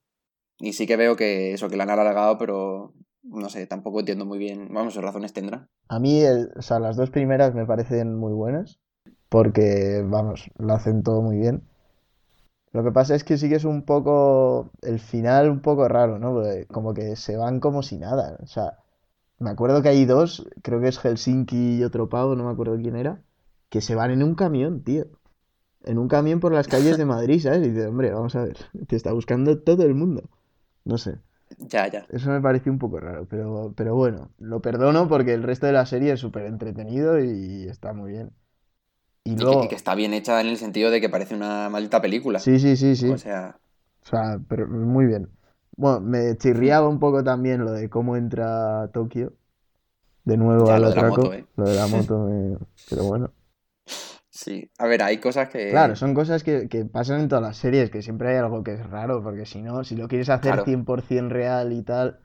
Y 0.60 0.72
sí 0.74 0.86
que 0.86 0.96
veo 0.96 1.16
que 1.16 1.52
eso, 1.54 1.68
que 1.68 1.76
la 1.76 1.84
han 1.84 1.90
alargado, 1.90 2.38
pero 2.38 2.92
no 3.22 3.48
sé, 3.48 3.66
tampoco 3.66 4.00
entiendo 4.00 4.24
muy 4.26 4.38
bien. 4.38 4.68
Vamos, 4.72 4.94
sus 4.94 5.02
razones 5.02 5.32
tendrá. 5.32 5.68
A 5.88 5.98
mí, 5.98 6.20
el- 6.20 6.52
o 6.56 6.62
sea, 6.62 6.78
las 6.78 6.96
dos 6.96 7.10
primeras 7.10 7.54
me 7.54 7.66
parecen 7.66 8.14
muy 8.16 8.32
buenas 8.32 8.78
porque, 9.28 10.04
vamos, 10.06 10.50
lo 10.58 10.72
hacen 10.74 11.02
todo 11.02 11.22
muy 11.22 11.38
bien. 11.38 11.62
Lo 12.72 12.84
que 12.84 12.92
pasa 12.92 13.14
es 13.16 13.24
que 13.24 13.36
sí 13.36 13.48
que 13.48 13.56
es 13.56 13.64
un 13.64 13.82
poco, 13.84 14.70
el 14.82 15.00
final 15.00 15.50
un 15.50 15.60
poco 15.60 15.88
raro, 15.88 16.18
¿no? 16.18 16.32
Porque 16.34 16.66
como 16.66 16.94
que 16.94 17.16
se 17.16 17.36
van 17.36 17.58
como 17.58 17.82
si 17.82 17.98
nada. 17.98 18.36
O 18.42 18.46
sea, 18.46 18.78
me 19.40 19.50
acuerdo 19.50 19.82
que 19.82 19.88
hay 19.90 20.04
dos, 20.06 20.46
creo 20.62 20.80
que 20.80 20.88
es 20.88 20.98
Helsinki 20.98 21.78
y 21.78 21.84
otro 21.84 22.08
pavo, 22.08 22.36
no 22.36 22.44
me 22.44 22.52
acuerdo 22.52 22.76
quién 22.76 22.96
era, 22.96 23.22
que 23.70 23.80
se 23.80 23.94
van 23.96 24.12
en 24.12 24.22
un 24.22 24.34
camión, 24.36 24.82
tío. 24.84 25.06
En 25.84 25.98
un 25.98 26.08
camión 26.08 26.40
por 26.40 26.52
las 26.52 26.68
calles 26.68 26.98
de 26.98 27.06
Madrid, 27.06 27.40
¿sabes? 27.42 27.66
Y 27.66 27.70
dices, 27.70 27.88
hombre, 27.88 28.12
vamos 28.12 28.36
a 28.36 28.44
ver, 28.44 28.56
te 28.88 28.96
está 28.96 29.12
buscando 29.12 29.58
todo 29.60 29.84
el 29.84 29.94
mundo. 29.94 30.22
No 30.90 30.98
sé. 30.98 31.12
Ya, 31.72 31.86
ya. 31.92 32.06
Eso 32.08 32.30
me 32.30 32.40
pareció 32.42 32.72
un 32.72 32.78
poco 32.78 33.00
raro, 33.00 33.26
pero, 33.28 33.74
pero 33.76 33.94
bueno, 33.96 34.32
lo 34.38 34.62
perdono 34.62 35.08
porque 35.08 35.34
el 35.34 35.42
resto 35.44 35.66
de 35.66 35.72
la 35.74 35.86
serie 35.86 36.12
es 36.14 36.20
súper 36.20 36.46
entretenido 36.46 37.20
y 37.24 37.68
está 37.68 37.92
muy 37.94 38.12
bien. 38.12 38.32
Y 39.24 39.36
Y 39.36 39.46
que, 39.46 39.54
luego, 39.54 39.62
y 39.62 39.68
que 39.68 39.74
está 39.74 39.94
bien 39.94 40.14
hecha 40.14 40.40
en 40.40 40.46
el 40.48 40.56
sentido 40.58 40.90
de 40.90 41.00
que 41.00 41.08
parece 41.08 41.34
una 41.34 41.68
maldita 41.70 42.00
película. 42.02 42.46
sí, 42.46 42.58
sí, 42.58 42.76
sí, 42.76 42.96
sí, 42.96 43.12
O 43.12 43.18
sea, 43.18 43.60
o 44.04 44.06
sea, 44.06 44.40
pero 44.48 44.68
muy 44.68 45.06
bien. 45.06 45.30
Bueno, 45.76 46.00
me 46.02 46.36
chirriaba 46.38 46.88
un 46.88 47.00
poco 47.00 47.24
también 47.24 47.64
lo 47.64 47.72
de 47.72 47.90
cómo 47.90 48.16
entra 48.16 48.82
a 48.84 48.92
Tokio, 48.92 49.34
de 50.24 50.36
nuevo 50.36 50.70
Ya, 50.70 50.78
al 50.78 50.80
lo 50.80 50.88
de 50.88 50.94
la 50.94 51.02
moto, 51.04 51.32
¿eh? 51.34 51.46
lo 51.56 51.66
de 51.68 51.74
la 51.76 51.86
moto, 51.88 52.20
me- 52.26 52.58
pero 52.88 53.04
bueno. 53.04 53.32
Sí. 54.42 54.70
A 54.78 54.86
ver, 54.86 55.02
hay 55.02 55.18
cosas 55.18 55.48
que. 55.48 55.70
Claro, 55.70 55.96
son 55.96 56.14
cosas 56.14 56.42
que, 56.42 56.68
que 56.68 56.84
pasan 56.84 57.20
en 57.20 57.28
todas 57.28 57.42
las 57.42 57.56
series, 57.56 57.90
que 57.90 58.02
siempre 58.02 58.30
hay 58.30 58.36
algo 58.36 58.62
que 58.64 58.74
es 58.74 58.86
raro, 58.88 59.22
porque 59.22 59.46
si 59.46 59.62
no, 59.62 59.84
si 59.84 59.96
lo 59.96 60.08
quieres 60.08 60.28
hacer 60.28 60.52
Claro. 60.52 60.64
100% 60.64 61.28
real 61.28 61.72
y 61.72 61.82
tal, 61.82 62.20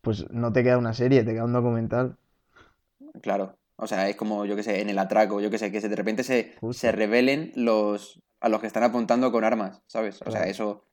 pues 0.00 0.28
no 0.30 0.52
te 0.52 0.62
queda 0.62 0.78
una 0.78 0.94
serie, 0.94 1.22
te 1.24 1.32
queda 1.32 1.44
un 1.44 1.52
documental. 1.52 2.16
Claro. 3.22 3.56
O 3.76 3.86
sea, 3.86 4.08
es 4.08 4.16
como, 4.16 4.44
yo 4.44 4.56
que 4.56 4.62
sé, 4.64 4.80
en 4.80 4.88
el 4.90 4.98
atraco, 4.98 5.40
yo 5.40 5.50
que 5.50 5.58
sé, 5.58 5.70
que 5.70 5.80
se- 5.80 5.88
de 5.88 5.96
repente 5.96 6.24
se, 6.24 6.54
Justo. 6.60 6.80
se 6.80 6.90
revelen 6.92 7.52
los, 7.54 8.20
a 8.40 8.48
los 8.48 8.60
que 8.60 8.66
están 8.66 8.82
apuntando 8.82 9.30
con 9.30 9.44
armas, 9.44 9.82
¿sabes? 9.86 10.20
O 10.26 10.30
sea, 10.32 10.44
eso 10.44 10.84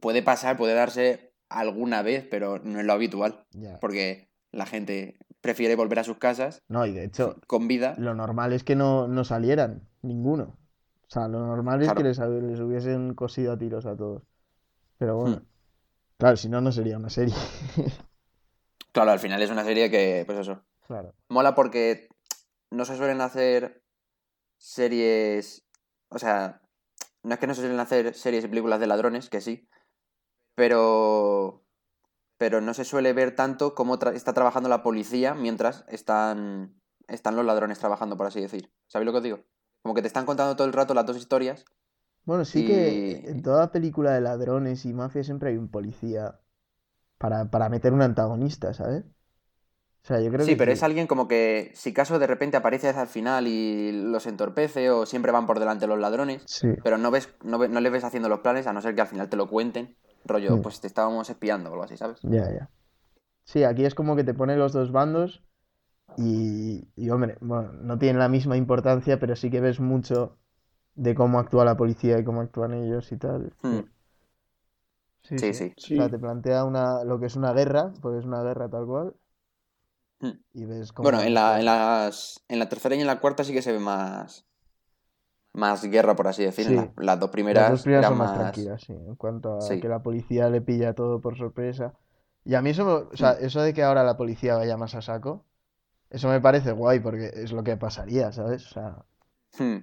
puede 0.00 0.22
pasar, 0.22 0.56
puede 0.56 0.74
darse 0.74 1.32
alguna 1.48 2.02
vez, 2.02 2.26
pero 2.30 2.58
no 2.58 2.80
es 2.80 2.86
lo 2.86 2.92
habitual. 2.94 3.44
Porque 3.80 4.28
la 4.52 4.64
gente 4.66 5.18
prefiere 5.46 5.76
volver 5.76 5.98
a 6.00 6.04
sus 6.04 6.18
casas 6.18 6.62
No, 6.68 6.84
y 6.86 6.92
de 6.92 7.04
hecho, 7.04 7.36
con 7.46 7.68
vida. 7.68 7.94
lo 7.98 8.14
normal 8.14 8.52
es 8.52 8.64
que 8.64 8.74
no, 8.76 9.06
no 9.08 9.24
salieran 9.24 9.88
ninguno. 10.02 10.56
O 11.08 11.08
sea, 11.10 11.28
lo 11.28 11.38
normal 11.46 11.82
es 11.82 11.92
que 11.92 12.02
les, 12.02 12.18
les 12.18 12.60
hubiesen 12.60 13.14
cosido 13.14 13.52
a 13.52 13.58
tiros 13.58 13.86
a 13.86 13.96
todos. 13.96 14.22
Pero 14.98 15.16
bueno, 15.16 15.36
Hmm. 15.36 15.46
claro, 16.18 16.36
si 16.36 16.48
no, 16.48 16.60
no 16.60 16.72
sería 16.72 16.96
una 16.96 17.10
serie. 17.10 17.34
Claro, 18.92 19.10
al 19.10 19.18
final 19.18 19.42
es 19.42 19.50
una 19.50 19.62
serie 19.62 19.90
que, 19.90 20.22
pues 20.26 20.38
eso, 20.38 20.62
Claro. 20.86 21.12
mola 21.28 21.54
porque 21.54 22.08
no 22.70 22.84
se 22.86 22.96
suelen 22.96 23.20
hacer 23.20 23.82
series, 24.56 25.66
o 26.08 26.18
sea, 26.18 26.62
no 27.22 27.34
es 27.34 27.38
que 27.38 27.46
no 27.46 27.52
se 27.54 27.60
suelen 27.60 27.78
hacer 27.80 28.14
series 28.14 28.44
y 28.44 28.48
películas 28.48 28.80
de 28.80 28.86
ladrones, 28.86 29.28
que 29.28 29.42
sí, 29.42 29.68
pero 30.54 31.62
pero 32.38 32.60
no 32.60 32.74
se 32.74 32.84
suele 32.84 33.12
ver 33.12 33.34
tanto 33.36 33.74
cómo 33.74 33.98
tra- 33.98 34.14
está 34.14 34.32
trabajando 34.34 34.68
la 34.68 34.82
policía 34.82 35.34
mientras 35.34 35.84
están 35.88 36.80
están 37.08 37.36
los 37.36 37.44
ladrones 37.46 37.78
trabajando, 37.78 38.16
por 38.16 38.26
así 38.26 38.40
decir. 38.40 38.72
¿Sabéis 38.88 39.06
lo 39.06 39.12
que 39.12 39.18
os 39.18 39.24
digo? 39.24 39.40
Como 39.82 39.94
que 39.94 40.02
te 40.02 40.08
están 40.08 40.26
contando 40.26 40.56
todo 40.56 40.66
el 40.66 40.72
rato 40.72 40.94
las 40.94 41.06
dos 41.06 41.16
historias. 41.16 41.64
Bueno, 42.24 42.44
sí 42.44 42.62
que 42.64 43.20
en 43.30 43.40
toda 43.42 43.70
película 43.72 44.12
de 44.12 44.20
ladrones 44.20 44.84
y 44.84 44.92
mafia 44.92 45.22
siempre 45.24 45.50
hay 45.50 45.56
un 45.56 45.68
policía 45.70 46.40
para, 47.18 47.50
para 47.50 47.68
meter 47.70 47.92
un 47.94 48.02
antagonista, 48.02 48.74
¿sabes? 48.74 49.04
O 49.06 50.06
sea, 50.08 50.20
yo 50.20 50.32
creo 50.32 50.48
Sí, 50.48 50.54
que 50.54 50.56
pero 50.56 50.70
sí. 50.70 50.72
es 50.72 50.82
alguien 50.82 51.06
como 51.06 51.28
que 51.28 51.70
si 51.74 51.92
caso 51.92 52.18
de 52.18 52.26
repente 52.26 52.56
aparece 52.56 52.88
al 52.90 53.08
final 53.08 53.46
y 53.48 53.90
los 53.92 54.26
entorpece 54.26 54.90
o 54.90 55.06
siempre 55.06 55.32
van 55.32 55.46
por 55.46 55.58
delante 55.58 55.86
los 55.86 55.98
ladrones, 55.98 56.46
Sí, 56.46 56.68
pero 56.82 56.98
no 56.98 57.10
ves 57.10 57.30
no, 57.42 57.58
no 57.66 57.80
le 57.80 57.90
ves 57.90 58.04
haciendo 58.04 58.28
los 58.28 58.40
planes 58.40 58.66
a 58.66 58.72
no 58.72 58.82
ser 58.82 58.94
que 58.94 59.00
al 59.00 59.06
final 59.08 59.28
te 59.30 59.36
lo 59.36 59.48
cuenten, 59.48 59.96
rollo, 60.28 60.56
Mm. 60.56 60.62
pues 60.62 60.80
te 60.80 60.86
estábamos 60.86 61.28
espiando 61.30 61.70
o 61.70 61.72
algo 61.72 61.84
así, 61.84 61.96
¿sabes? 61.96 62.18
ya, 62.22 62.50
ya. 62.52 62.70
Sí, 63.44 63.62
aquí 63.64 63.84
es 63.84 63.94
como 63.94 64.16
que 64.16 64.24
te 64.24 64.34
pone 64.34 64.56
los 64.56 64.72
dos 64.72 64.90
bandos 64.92 65.42
y, 66.16 66.88
y, 66.96 67.10
hombre, 67.10 67.36
bueno, 67.40 67.72
no 67.72 67.98
tienen 67.98 68.18
la 68.18 68.28
misma 68.28 68.56
importancia, 68.56 69.18
pero 69.20 69.36
sí 69.36 69.50
que 69.50 69.60
ves 69.60 69.80
mucho 69.80 70.36
de 70.94 71.14
cómo 71.14 71.38
actúa 71.38 71.64
la 71.64 71.76
policía 71.76 72.18
y 72.18 72.24
cómo 72.24 72.40
actúan 72.40 72.72
ellos 72.74 73.10
y 73.12 73.16
tal. 73.18 73.52
Mm. 73.62 73.80
Sí, 75.22 75.38
Sí, 75.38 75.54
sí. 75.54 75.74
sí. 75.76 75.94
O 75.94 75.96
sea, 76.02 76.08
te 76.08 76.18
plantea 76.18 76.64
una, 76.64 77.04
lo 77.04 77.18
que 77.20 77.26
es 77.26 77.36
una 77.36 77.52
guerra, 77.52 77.92
porque 78.00 78.18
es 78.20 78.24
una 78.24 78.42
guerra 78.42 78.68
tal 78.68 78.86
cual, 78.86 79.14
Mm. 80.20 80.30
y 80.54 80.64
ves 80.64 80.92
cómo... 80.92 81.10
Bueno, 81.10 81.22
en 81.22 81.34
la, 81.34 81.58
en 81.58 81.66
las 81.66 82.42
en 82.48 82.58
la 82.58 82.68
tercera 82.70 82.94
y 82.94 83.00
en 83.02 83.06
la 83.06 83.20
cuarta 83.20 83.44
sí 83.44 83.52
que 83.52 83.60
se 83.60 83.72
ve 83.72 83.78
más 83.78 84.45
más 85.56 85.82
guerra, 85.84 86.14
por 86.14 86.28
así 86.28 86.44
decir. 86.44 86.66
En 86.66 86.72
Sí. 86.72 86.76
la- 86.76 87.04
las 87.04 87.18
dos 87.18 87.28
Las 87.28 87.32
primeras 87.32 87.70
dos 87.70 87.82
primeras 87.82 88.02
eran 88.04 88.10
son 88.12 88.18
más 88.18 88.30
más... 88.30 88.38
tranquilas, 88.40 88.80
sí, 88.82 88.92
en 88.92 89.14
cuanto 89.16 89.56
a 89.58 89.60
Sí. 89.60 89.80
que 89.80 89.88
la 89.88 90.02
policía 90.02 90.48
le 90.50 90.60
pilla 90.60 90.94
todo 90.94 91.20
por 91.20 91.36
sorpresa. 91.36 91.94
Y 92.44 92.54
a 92.54 92.62
mí 92.62 92.70
eso, 92.70 92.84
me- 92.84 92.92
o 92.92 93.16
sea, 93.16 93.32
eso 93.32 93.60
de 93.62 93.74
que 93.74 93.82
ahora 93.82 94.04
la 94.04 94.16
policía 94.16 94.54
vaya 94.56 94.76
más 94.76 94.94
a 94.94 95.02
saco, 95.02 95.44
eso 96.10 96.28
me 96.28 96.40
parece 96.40 96.70
guay 96.72 97.00
porque 97.00 97.30
es 97.34 97.52
lo 97.52 97.64
que 97.64 97.76
pasaría, 97.76 98.30
¿sabes? 98.32 98.66
O 98.66 98.74
sea, 98.74 99.04
Hmm. 99.58 99.78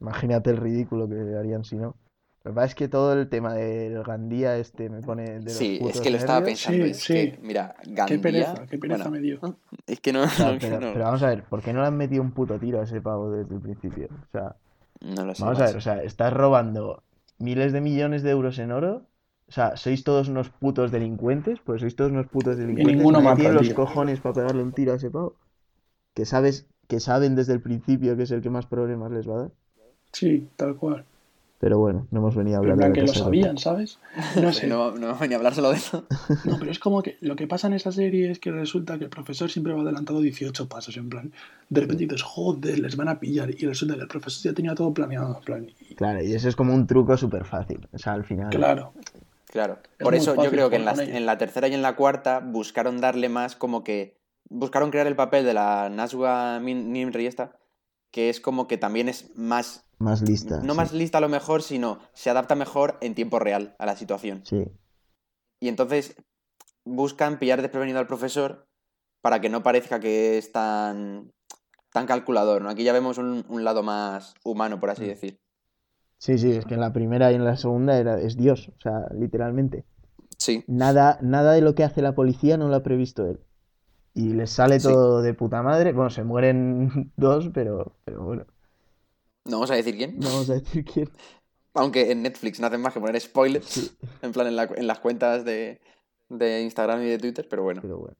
imagínate 0.00 0.50
el 0.50 0.56
ridículo 0.56 1.08
que 1.08 1.36
harían 1.36 1.64
si 1.64 1.76
no. 1.76 1.94
Lo 2.42 2.52
que 2.52 2.54
pasa 2.54 2.66
es 2.68 2.74
que 2.74 2.88
todo 2.88 3.12
el 3.12 3.28
tema 3.28 3.52
del 3.52 4.02
Gandía 4.02 4.56
este 4.56 4.88
me 4.88 5.02
pone 5.02 5.24
de 5.24 5.40
los 5.44 5.52
Sí, 5.52 5.78
es 5.86 6.00
que 6.00 6.08
lo 6.10 6.16
estaba 6.16 6.42
pensando. 6.42 6.84
Sí, 6.86 6.90
es 6.92 7.02
sí. 7.02 7.12
que, 7.12 7.38
mira, 7.42 7.74
Qué 7.82 7.90
Gandía. 7.92 8.20
pereza, 8.22 8.66
qué 8.66 8.78
pereza 8.78 9.10
bueno, 9.10 9.10
me 9.10 9.20
dio. 9.20 9.38
es 9.86 10.00
que 10.00 10.12
no, 10.14 10.22
pero, 10.58 10.80
no- 10.80 10.92
pero 10.94 11.04
vamos 11.04 11.22
a 11.22 11.28
ver, 11.28 11.44
¿por 11.44 11.60
qué 11.60 11.74
no 11.74 11.82
le 11.82 11.88
han 11.88 11.96
metido 11.98 12.22
un 12.22 12.30
puto 12.30 12.58
tiro 12.58 12.80
a 12.80 12.84
ese 12.84 13.02
pavo 13.02 13.30
desde 13.30 13.54
el 13.54 13.60
principio? 13.60 14.08
O 14.10 14.30
sea, 14.32 14.56
no 15.00 15.24
lo 15.24 15.34
sé. 15.34 15.42
Vamos 15.42 15.60
a 15.60 15.66
ver, 15.66 15.76
o 15.76 15.80
sea, 15.80 16.02
estás 16.02 16.32
robando 16.32 17.02
miles 17.38 17.72
de 17.72 17.80
millones 17.80 18.22
de 18.22 18.30
euros 18.30 18.58
en 18.58 18.72
oro. 18.72 19.06
O 19.48 19.52
sea, 19.52 19.76
sois 19.76 20.04
todos 20.04 20.28
unos 20.28 20.48
putos 20.50 20.92
delincuentes, 20.92 21.58
pues 21.64 21.80
sois 21.80 21.96
todos 21.96 22.12
unos 22.12 22.28
putos 22.28 22.56
delincuentes. 22.56 22.96
ninguno 22.96 23.18
nadie 23.18 23.28
mata, 23.28 23.36
tiene 23.36 23.54
los 23.54 23.66
tío. 23.66 23.74
cojones 23.74 24.20
para 24.20 24.34
pegarle 24.34 24.62
un 24.62 24.72
tiro 24.72 24.92
a 24.92 24.96
ese 24.96 25.10
pavo. 25.10 25.34
Que 26.14 26.24
sabes, 26.24 26.66
que 26.86 27.00
saben 27.00 27.34
desde 27.34 27.54
el 27.54 27.60
principio 27.60 28.16
que 28.16 28.24
es 28.24 28.30
el 28.30 28.42
que 28.42 28.50
más 28.50 28.66
problemas 28.66 29.10
les 29.10 29.28
va 29.28 29.34
a 29.34 29.38
dar. 29.38 29.50
Sí, 30.12 30.48
tal 30.56 30.76
cual. 30.76 31.04
Pero 31.62 31.78
bueno, 31.78 32.06
no 32.10 32.20
hemos 32.20 32.34
venido 32.34 32.56
a 32.56 32.60
hablar 32.60 32.78
de 32.78 32.88
la 32.88 32.92
que 32.94 33.00
lo 33.02 33.06
Casa 33.08 33.18
de 33.18 33.24
sabían, 33.24 33.58
¿sabes? 33.58 33.98
No 34.40 34.50
sé. 34.52 34.66
No, 34.66 34.92
no 34.92 35.14
venía 35.16 35.36
a 35.36 35.40
hablar 35.40 35.54
solo 35.54 35.70
de 35.70 35.76
eso. 35.76 36.06
No, 36.46 36.58
pero 36.58 36.70
es 36.70 36.78
como 36.78 37.02
que 37.02 37.18
lo 37.20 37.36
que 37.36 37.46
pasa 37.46 37.66
en 37.66 37.74
esta 37.74 37.92
serie 37.92 38.30
es 38.30 38.38
que 38.38 38.50
resulta 38.50 38.96
que 38.98 39.04
el 39.04 39.10
profesor 39.10 39.50
siempre 39.50 39.74
va 39.74 39.82
adelantado 39.82 40.20
18 40.22 40.68
pasos, 40.70 40.96
en 40.96 41.10
plan. 41.10 41.32
De 41.68 41.82
repente 41.82 42.04
dices, 42.04 42.22
joder, 42.22 42.78
les 42.78 42.96
van 42.96 43.08
a 43.08 43.20
pillar. 43.20 43.50
Y 43.50 43.66
resulta 43.66 43.94
que 43.94 44.00
el 44.00 44.08
profesor 44.08 44.50
ya 44.50 44.54
tenía 44.56 44.74
todo 44.74 44.94
planeado, 44.94 45.36
en 45.36 45.44
plan. 45.44 45.66
y- 45.90 45.94
Claro, 45.96 46.22
y 46.24 46.32
eso 46.32 46.48
es 46.48 46.56
como 46.56 46.74
un 46.74 46.86
truco 46.86 47.14
súper 47.18 47.44
fácil. 47.44 47.86
O 47.92 47.98
sea, 47.98 48.14
al 48.14 48.24
final. 48.24 48.48
claro. 48.50 48.94
Claro. 49.50 49.78
Es 49.98 50.04
Por 50.04 50.14
eso 50.14 50.42
yo 50.42 50.48
creo 50.48 50.70
que 50.70 50.76
en 50.76 50.84
la, 50.84 50.92
en 50.92 51.26
la 51.26 51.36
tercera 51.36 51.66
y 51.68 51.74
en 51.74 51.82
la 51.82 51.96
cuarta 51.96 52.38
buscaron 52.40 53.00
darle 53.00 53.28
más 53.28 53.54
como 53.56 53.84
que. 53.84 54.16
Buscaron 54.48 54.90
crear 54.90 55.06
el 55.08 55.16
papel 55.16 55.44
de 55.44 55.54
la 55.54 55.90
Najwa 55.90 56.58
Min- 56.60 56.92
Nimri 56.92 57.26
esta, 57.26 57.56
que 58.12 58.30
es 58.30 58.40
como 58.40 58.66
que 58.68 58.78
también 58.78 59.08
es 59.08 59.30
más. 59.36 59.84
Más 60.00 60.22
lista. 60.22 60.60
No 60.62 60.72
sí. 60.72 60.76
más 60.76 60.92
lista 60.92 61.18
a 61.18 61.20
lo 61.20 61.28
mejor, 61.28 61.62
sino 61.62 61.98
se 62.14 62.30
adapta 62.30 62.54
mejor 62.56 62.96
en 63.00 63.14
tiempo 63.14 63.38
real 63.38 63.76
a 63.78 63.86
la 63.86 63.94
situación. 63.96 64.40
Sí. 64.44 64.64
Y 65.60 65.68
entonces 65.68 66.16
buscan 66.84 67.38
pillar 67.38 67.60
desprevenido 67.62 67.98
al 68.00 68.06
profesor 68.06 68.66
para 69.22 69.40
que 69.40 69.50
no 69.50 69.62
parezca 69.62 70.00
que 70.00 70.38
es 70.38 70.50
tan, 70.52 71.30
tan 71.92 72.06
calculador, 72.06 72.62
¿no? 72.62 72.70
Aquí 72.70 72.82
ya 72.82 72.94
vemos 72.94 73.18
un, 73.18 73.44
un 73.48 73.62
lado 73.64 73.82
más 73.82 74.34
humano, 74.42 74.80
por 74.80 74.90
así 74.90 75.04
Mm. 75.04 75.08
decir. 75.08 75.38
Sí, 76.18 76.36
sí, 76.38 76.50
es 76.52 76.64
que 76.66 76.74
en 76.74 76.80
la 76.80 76.92
primera 76.92 77.30
y 77.32 77.34
en 77.34 77.44
la 77.44 77.56
segunda 77.56 77.98
era, 77.98 78.18
es 78.20 78.36
Dios. 78.36 78.70
O 78.76 78.80
sea, 78.80 79.06
literalmente. 79.14 79.84
Sí. 80.38 80.64
Nada, 80.66 81.18
nada 81.22 81.52
de 81.52 81.60
lo 81.62 81.74
que 81.74 81.84
hace 81.84 82.02
la 82.02 82.14
policía 82.14 82.56
no 82.56 82.68
lo 82.68 82.76
ha 82.76 82.82
previsto 82.82 83.26
él. 83.26 83.40
Y 84.14 84.32
les 84.32 84.50
sale 84.50 84.80
Sí. 84.80 84.88
todo 84.88 85.22
de 85.22 85.34
puta 85.34 85.62
madre. 85.62 85.92
Bueno, 85.92 86.10
se 86.10 86.24
mueren 86.24 87.12
dos, 87.16 87.50
pero, 87.52 87.96
pero 88.04 88.22
bueno, 88.24 88.46
No 89.50 89.56
vamos 89.56 89.70
a 89.70 89.74
decir 89.74 89.96
quién. 89.96 90.18
no 90.18 90.28
vamos 90.28 90.48
a 90.50 90.54
decir 90.54 90.84
quién. 90.84 91.08
Aunque 91.74 92.10
en 92.10 92.22
Netflix 92.22 92.58
no 92.60 92.66
hacen 92.66 92.80
más 92.80 92.92
que 92.94 93.00
poner 93.00 93.20
spoilers, 93.20 93.66
Sí. 93.66 93.90
en 94.22 94.32
plan 94.32 94.46
en, 94.46 94.56
la- 94.56 94.64
en 94.76 94.86
las 94.86 94.98
cuentas 95.00 95.44
de, 95.44 95.80
de 96.28 96.62
Instagram 96.62 97.02
y 97.02 97.06
de 97.06 97.18
Twitter, 97.18 97.46
pero 97.48 97.62
bueno. 97.62 97.80
Pero 97.82 97.98
bueno. 97.98 98.16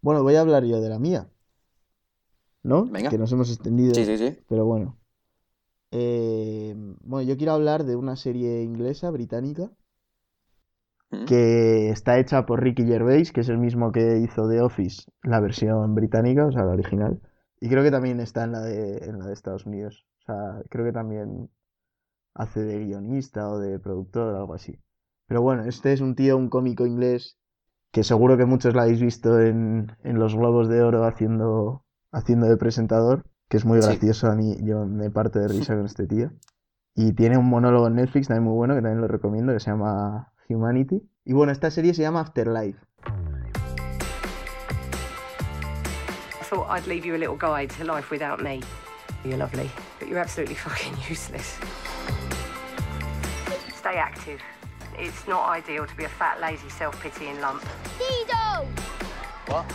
Bueno, 0.00 0.22
voy 0.22 0.34
a 0.36 0.40
hablar 0.42 0.64
yo 0.64 0.80
de 0.80 0.88
la 0.88 0.98
mía. 0.98 1.28
¿No? 2.62 2.86
Venga. 2.86 3.10
Que 3.10 3.18
nos 3.18 3.30
hemos 3.32 3.50
extendido. 3.50 3.94
Sí, 3.94 4.04
sí, 4.06 4.16
sí. 4.16 4.38
Pero 4.48 4.64
bueno. 4.64 4.98
Eh, 5.90 6.74
bueno, 7.02 7.28
yo 7.28 7.36
quiero 7.36 7.52
hablar 7.52 7.84
de 7.84 7.94
una 7.96 8.16
serie 8.16 8.62
inglesa, 8.62 9.10
británica, 9.10 9.70
Mm. 11.10 11.26
que 11.26 11.90
está 11.90 12.18
hecha 12.18 12.44
por 12.46 12.62
Ricky 12.62 12.84
Gervais, 12.84 13.30
que 13.32 13.42
es 13.42 13.48
el 13.48 13.58
mismo 13.58 13.92
que 13.92 14.18
hizo 14.18 14.48
The 14.48 14.60
Office, 14.62 15.04
la 15.22 15.40
versión 15.40 15.94
británica, 15.94 16.46
o 16.46 16.52
sea, 16.52 16.64
la 16.64 16.72
original. 16.72 17.20
Y 17.64 17.68
creo 17.70 17.82
que 17.82 17.90
también 17.90 18.20
está 18.20 18.44
en 18.44 18.52
la 18.52 18.60
de, 18.60 18.98
en 19.06 19.18
la 19.18 19.26
de 19.26 19.32
Estados 19.32 19.64
Unidos. 19.64 20.04
O 20.20 20.24
sea, 20.26 20.62
creo 20.68 20.84
que 20.84 20.92
también 20.92 21.48
hace 22.34 22.60
de 22.60 22.84
guionista 22.84 23.48
o 23.48 23.58
de 23.58 23.78
productor 23.78 24.34
o 24.34 24.36
algo 24.36 24.52
así. 24.52 24.78
Pero 25.26 25.40
bueno, 25.40 25.64
este 25.64 25.94
es 25.94 26.02
un 26.02 26.14
tío, 26.14 26.36
un 26.36 26.50
cómico 26.50 26.84
inglés, 26.84 27.38
que 27.90 28.04
seguro 28.04 28.36
que 28.36 28.44
muchos 28.44 28.74
la 28.74 28.82
habéis 28.82 29.00
visto 29.00 29.40
en, 29.40 29.96
en 30.02 30.18
los 30.18 30.36
Globos 30.36 30.68
de 30.68 30.82
Oro 30.82 31.06
haciendo, 31.06 31.86
haciendo 32.12 32.48
de 32.48 32.58
presentador, 32.58 33.24
que 33.48 33.56
es 33.56 33.64
muy 33.64 33.80
Sí. 33.80 33.86
gracioso 33.86 34.26
a 34.30 34.34
mí, 34.34 34.58
yo 34.62 34.84
me 34.84 35.10
parto 35.10 35.38
de 35.38 35.48
risa 35.48 35.74
con 35.74 35.86
este 35.86 36.06
tío. 36.06 36.32
Y 36.94 37.14
tiene 37.14 37.38
un 37.38 37.48
monólogo 37.48 37.86
en 37.86 37.94
Netflix 37.94 38.28
también 38.28 38.44
muy 38.44 38.52
bueno, 38.56 38.74
que 38.74 38.82
también 38.82 39.00
lo 39.00 39.08
recomiendo, 39.08 39.54
que 39.54 39.60
se 39.60 39.70
llama 39.70 40.34
Humanity. 40.50 41.00
Y 41.24 41.32
bueno, 41.32 41.50
esta 41.50 41.70
serie 41.70 41.94
se 41.94 42.02
llama 42.02 42.20
Afterlife. 42.20 42.78
Thought 46.54 46.70
I'd 46.70 46.86
leave 46.86 47.04
you 47.04 47.16
a 47.16 47.18
little 47.18 47.34
guide 47.34 47.70
to 47.70 47.84
life 47.84 48.12
without 48.12 48.40
me. 48.40 48.62
You're 49.24 49.38
lovely, 49.38 49.68
but 49.98 50.06
you're 50.06 50.20
absolutely 50.20 50.54
fucking 50.66 50.94
useless. 51.08 51.58
Stay 53.74 53.96
active. 53.96 54.40
It's 54.96 55.26
not 55.26 55.48
ideal 55.48 55.84
to 55.84 55.96
be 55.96 56.04
a 56.04 56.08
fat, 56.08 56.40
lazy, 56.40 56.68
self-pitying 56.68 57.40
lump. 57.40 57.64
Pedo! 57.98 58.66
What? 59.46 59.68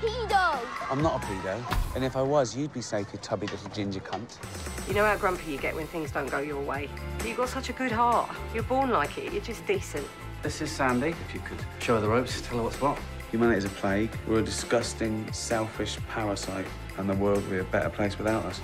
Pedo! 0.00 0.60
I'm 0.88 1.02
not 1.02 1.20
a 1.20 1.26
pedo. 1.26 1.96
And 1.96 2.04
if 2.04 2.16
I 2.16 2.22
was, 2.22 2.56
you'd 2.56 2.72
be 2.72 2.82
safe, 2.82 3.08
you 3.12 3.18
tubby 3.18 3.48
little 3.48 3.70
ginger 3.70 4.00
cunt. 4.00 4.38
You 4.86 4.94
know 4.94 5.04
how 5.04 5.16
grumpy 5.16 5.50
you 5.50 5.58
get 5.58 5.74
when 5.74 5.88
things 5.88 6.12
don't 6.12 6.30
go 6.30 6.38
your 6.38 6.62
way. 6.62 6.88
You've 7.26 7.36
got 7.36 7.48
such 7.48 7.68
a 7.68 7.72
good 7.72 7.90
heart. 7.90 8.30
You're 8.54 8.62
born 8.62 8.90
like 8.90 9.18
it. 9.18 9.32
You're 9.32 9.42
just 9.42 9.66
decent. 9.66 10.06
This 10.42 10.62
is 10.62 10.70
Sandy. 10.70 11.08
If 11.08 11.34
you 11.34 11.40
could 11.40 11.58
show 11.80 11.96
her 11.96 12.00
the 12.00 12.08
ropes, 12.08 12.40
tell 12.42 12.58
her 12.58 12.62
what's 12.62 12.80
what. 12.80 12.96
Humanity's 13.32 13.64
a 13.64 13.70
plague. 13.80 14.10
We're 14.28 14.40
a 14.40 14.44
disgusting, 14.44 15.26
selfish 15.32 15.98
parasite, 16.14 16.66
and 16.98 17.08
the 17.08 17.16
world 17.16 17.42
would 17.44 17.50
be 17.50 17.60
a 17.60 17.64
better 17.70 17.90
place 17.90 18.18
without 18.18 18.44
us. 18.44 18.58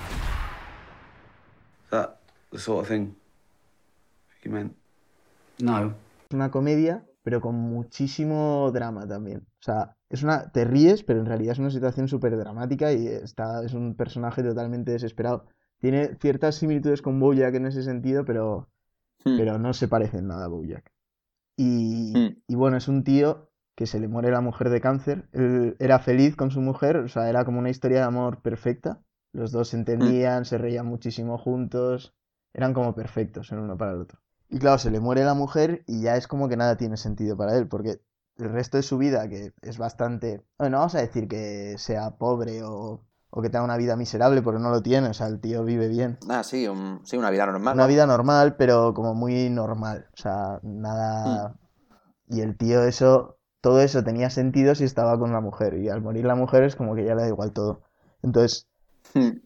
Is 1.85 1.91
that 1.91 2.19
the 2.53 2.59
sort 2.59 2.83
of 2.83 2.89
thing 2.89 3.15
you 4.45 4.51
meant? 4.53 4.77
No. 5.61 5.95
Es 6.31 6.35
una 6.35 6.51
comedia, 6.51 7.03
pero 7.23 7.41
con 7.41 7.55
muchísimo 7.55 8.71
drama 8.73 9.07
también. 9.07 9.39
O 9.41 9.63
sea, 9.65 9.97
es 10.11 10.23
una, 10.23 10.51
te 10.53 10.65
ríes, 10.65 11.03
pero 11.03 11.21
en 11.21 11.27
realidad 11.27 11.53
es 11.53 11.59
una 11.59 11.71
situación 11.71 12.07
súper 12.09 12.37
dramática 12.37 12.93
y 12.93 13.07
está, 13.07 13.65
es 13.65 13.73
un 13.73 13.95
personaje 13.97 14.43
totalmente 14.43 14.93
desesperado. 14.93 15.47
Tiene 15.81 16.17
ciertas 16.21 16.57
similitudes 16.57 17.01
con 17.03 17.19
Bojack 17.21 17.55
en 17.55 17.67
ese 17.67 17.83
sentido, 17.83 18.25
pero, 18.25 18.69
Hmm. 19.25 19.37
pero 19.37 19.59
no 19.59 19.73
se 19.73 19.89
parece 19.89 20.19
en 20.19 20.29
nada 20.29 20.45
a 20.45 20.49
Bojack. 20.49 20.93
Y, 21.57 22.13
Hmm. 22.17 22.37
y 22.47 22.55
bueno, 22.55 22.77
es 22.77 22.87
un 22.87 23.03
tío 23.03 23.48
que 23.79 23.87
se 23.87 24.01
le 24.01 24.09
muere 24.09 24.31
la 24.33 24.41
mujer 24.43 24.69
de 24.71 24.81
cáncer. 24.81 25.29
Él 25.33 25.77
era 25.79 25.99
feliz 26.01 26.37
con 26.37 26.51
su 26.51 26.61
mujer, 26.61 26.97
o 26.99 27.09
sea, 27.09 27.29
era 27.31 27.45
como 27.47 27.61
una 27.61 27.71
historia 27.71 27.99
de 28.01 28.05
amor 28.05 28.43
perfecta. 28.43 29.01
Los 29.33 29.53
dos 29.53 29.69
se 29.71 29.77
entendían, 29.77 30.45
se 30.45 30.59
reían 30.59 30.87
muchísimo 30.87 31.39
juntos, 31.39 32.15
eran 32.53 32.75
como 32.75 32.95
perfectos 32.95 33.53
el 33.53 33.61
uno 33.61 33.77
para 33.79 33.93
el 33.93 34.01
otro. 34.03 34.19
Y 34.51 34.59
claro, 34.59 34.79
se 34.79 34.91
le 34.91 35.01
muere 35.01 35.25
la 35.25 35.35
mujer 35.35 35.85
y 35.87 36.03
ya 36.03 36.17
es 36.17 36.27
como 36.27 36.49
que 36.49 36.57
nada 36.57 36.77
tiene 36.77 36.97
sentido 36.97 37.37
para 37.37 37.57
él, 37.57 37.69
porque 37.69 38.01
el 38.39 38.51
resto 38.51 38.77
de 38.79 38.83
su 38.83 38.99
vida, 38.99 39.29
que 39.29 39.53
es 39.63 39.79
bastante... 39.79 40.43
Bueno, 40.59 40.73
no 40.73 40.79
vamos 40.79 40.95
a 40.97 41.01
decir 41.01 41.29
que 41.29 41.77
sea 41.79 42.17
pobre 42.19 42.63
o, 42.65 43.05
o 43.31 43.43
que 43.43 43.51
tenga 43.51 43.65
una 43.65 43.77
vida 43.77 43.97
miserable, 43.97 44.43
porque 44.43 44.61
no 44.61 44.71
lo 44.71 44.83
tiene, 44.83 45.09
o 45.09 45.15
sea, 45.15 45.29
el 45.29 45.41
tío 45.41 45.65
vive 45.65 45.89
bien. 45.89 46.19
Ah, 46.29 46.43
sí, 46.45 46.67
un- 46.69 47.01
sí, 47.05 47.17
una 47.17 47.31
vida 47.31 47.47
normal. 47.47 47.75
Una 47.75 47.83
vamos. 47.85 47.89
vida 47.89 48.07
normal, 48.07 48.57
pero 48.57 48.95
como 48.95 49.15
muy 49.15 49.51
normal. 49.51 50.07
O 50.15 50.17
sea, 50.17 50.61
nada. 50.63 51.55
Y 52.29 52.41
el 52.43 52.57
tío, 52.57 52.85
eso, 52.85 53.38
todo 53.61 53.81
eso 53.81 54.05
tenía 54.05 54.31
sentido 54.31 54.75
si 54.75 54.85
estaba 54.85 55.19
con 55.19 55.31
una 55.31 55.41
mujer. 55.41 55.75
Y 55.79 55.89
al 55.89 56.03
morir 56.03 56.25
la 56.27 56.35
mujer 56.37 56.65
es 56.65 56.77
como 56.77 56.95
que 56.95 57.05
ya 57.05 57.15
le 57.15 57.23
da 57.23 57.29
igual 57.29 57.53
todo. 57.53 57.83
Entonces, 58.23 58.69
Hmm. 59.15 59.41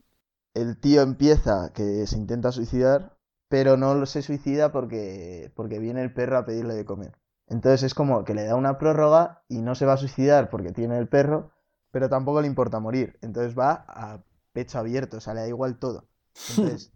el 0.54 0.78
tío 0.80 1.02
empieza 1.02 1.72
que 1.74 2.06
se 2.06 2.16
intenta 2.16 2.52
suicidar, 2.52 3.16
pero 3.48 3.76
no 3.76 4.06
se 4.06 4.22
suicida 4.22 4.72
porque, 4.72 5.52
porque 5.54 5.78
viene 5.78 6.02
el 6.02 6.12
perro 6.12 6.38
a 6.38 6.44
pedirle 6.46 6.74
de 6.74 6.84
comer. 6.84 7.12
Entonces 7.48 7.82
es 7.82 7.94
como 7.94 8.24
que 8.24 8.34
le 8.34 8.44
da 8.44 8.56
una 8.56 8.78
prórroga 8.78 9.42
y 9.48 9.60
no 9.62 9.74
se 9.74 9.86
va 9.86 9.94
a 9.94 9.96
suicidar 9.98 10.48
porque 10.50 10.72
tiene 10.72 10.98
el 10.98 11.08
perro, 11.08 11.52
pero 11.90 12.08
tampoco 12.08 12.40
le 12.40 12.46
importa 12.48 12.80
morir. 12.80 13.18
Entonces 13.22 13.58
va 13.58 13.84
a 13.88 14.22
pecho 14.52 14.78
abierto, 14.78 15.18
o 15.18 15.20
sea, 15.20 15.34
le 15.34 15.40
da 15.42 15.48
igual 15.48 15.78
todo. 15.78 16.08
Entonces 16.48 16.92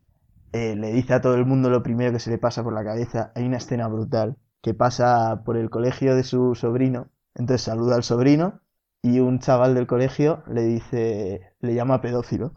eh, 0.52 0.76
le 0.76 0.92
dice 0.92 1.14
a 1.14 1.20
todo 1.20 1.34
el 1.36 1.46
mundo 1.46 1.70
lo 1.70 1.82
primero 1.82 2.12
que 2.12 2.20
se 2.20 2.30
le 2.30 2.38
pasa 2.38 2.62
por 2.64 2.74
la 2.74 2.84
cabeza. 2.84 3.32
Hay 3.34 3.44
una 3.46 3.58
escena 3.58 3.88
brutal 3.88 4.38
que 4.66 4.74
pasa 4.74 5.42
por 5.46 5.56
el 5.56 5.70
colegio 5.70 6.16
de 6.16 6.24
su 6.24 6.56
sobrino. 6.56 7.08
Entonces 7.36 7.62
saluda 7.62 7.94
al 7.96 8.02
sobrino 8.02 8.60
y 9.00 9.20
un 9.20 9.38
chaval 9.38 9.76
del 9.76 9.86
colegio 9.86 10.42
le 10.48 10.62
dice, 10.64 11.52
le 11.60 11.74
llama 11.76 12.00
pedófilo 12.02 12.52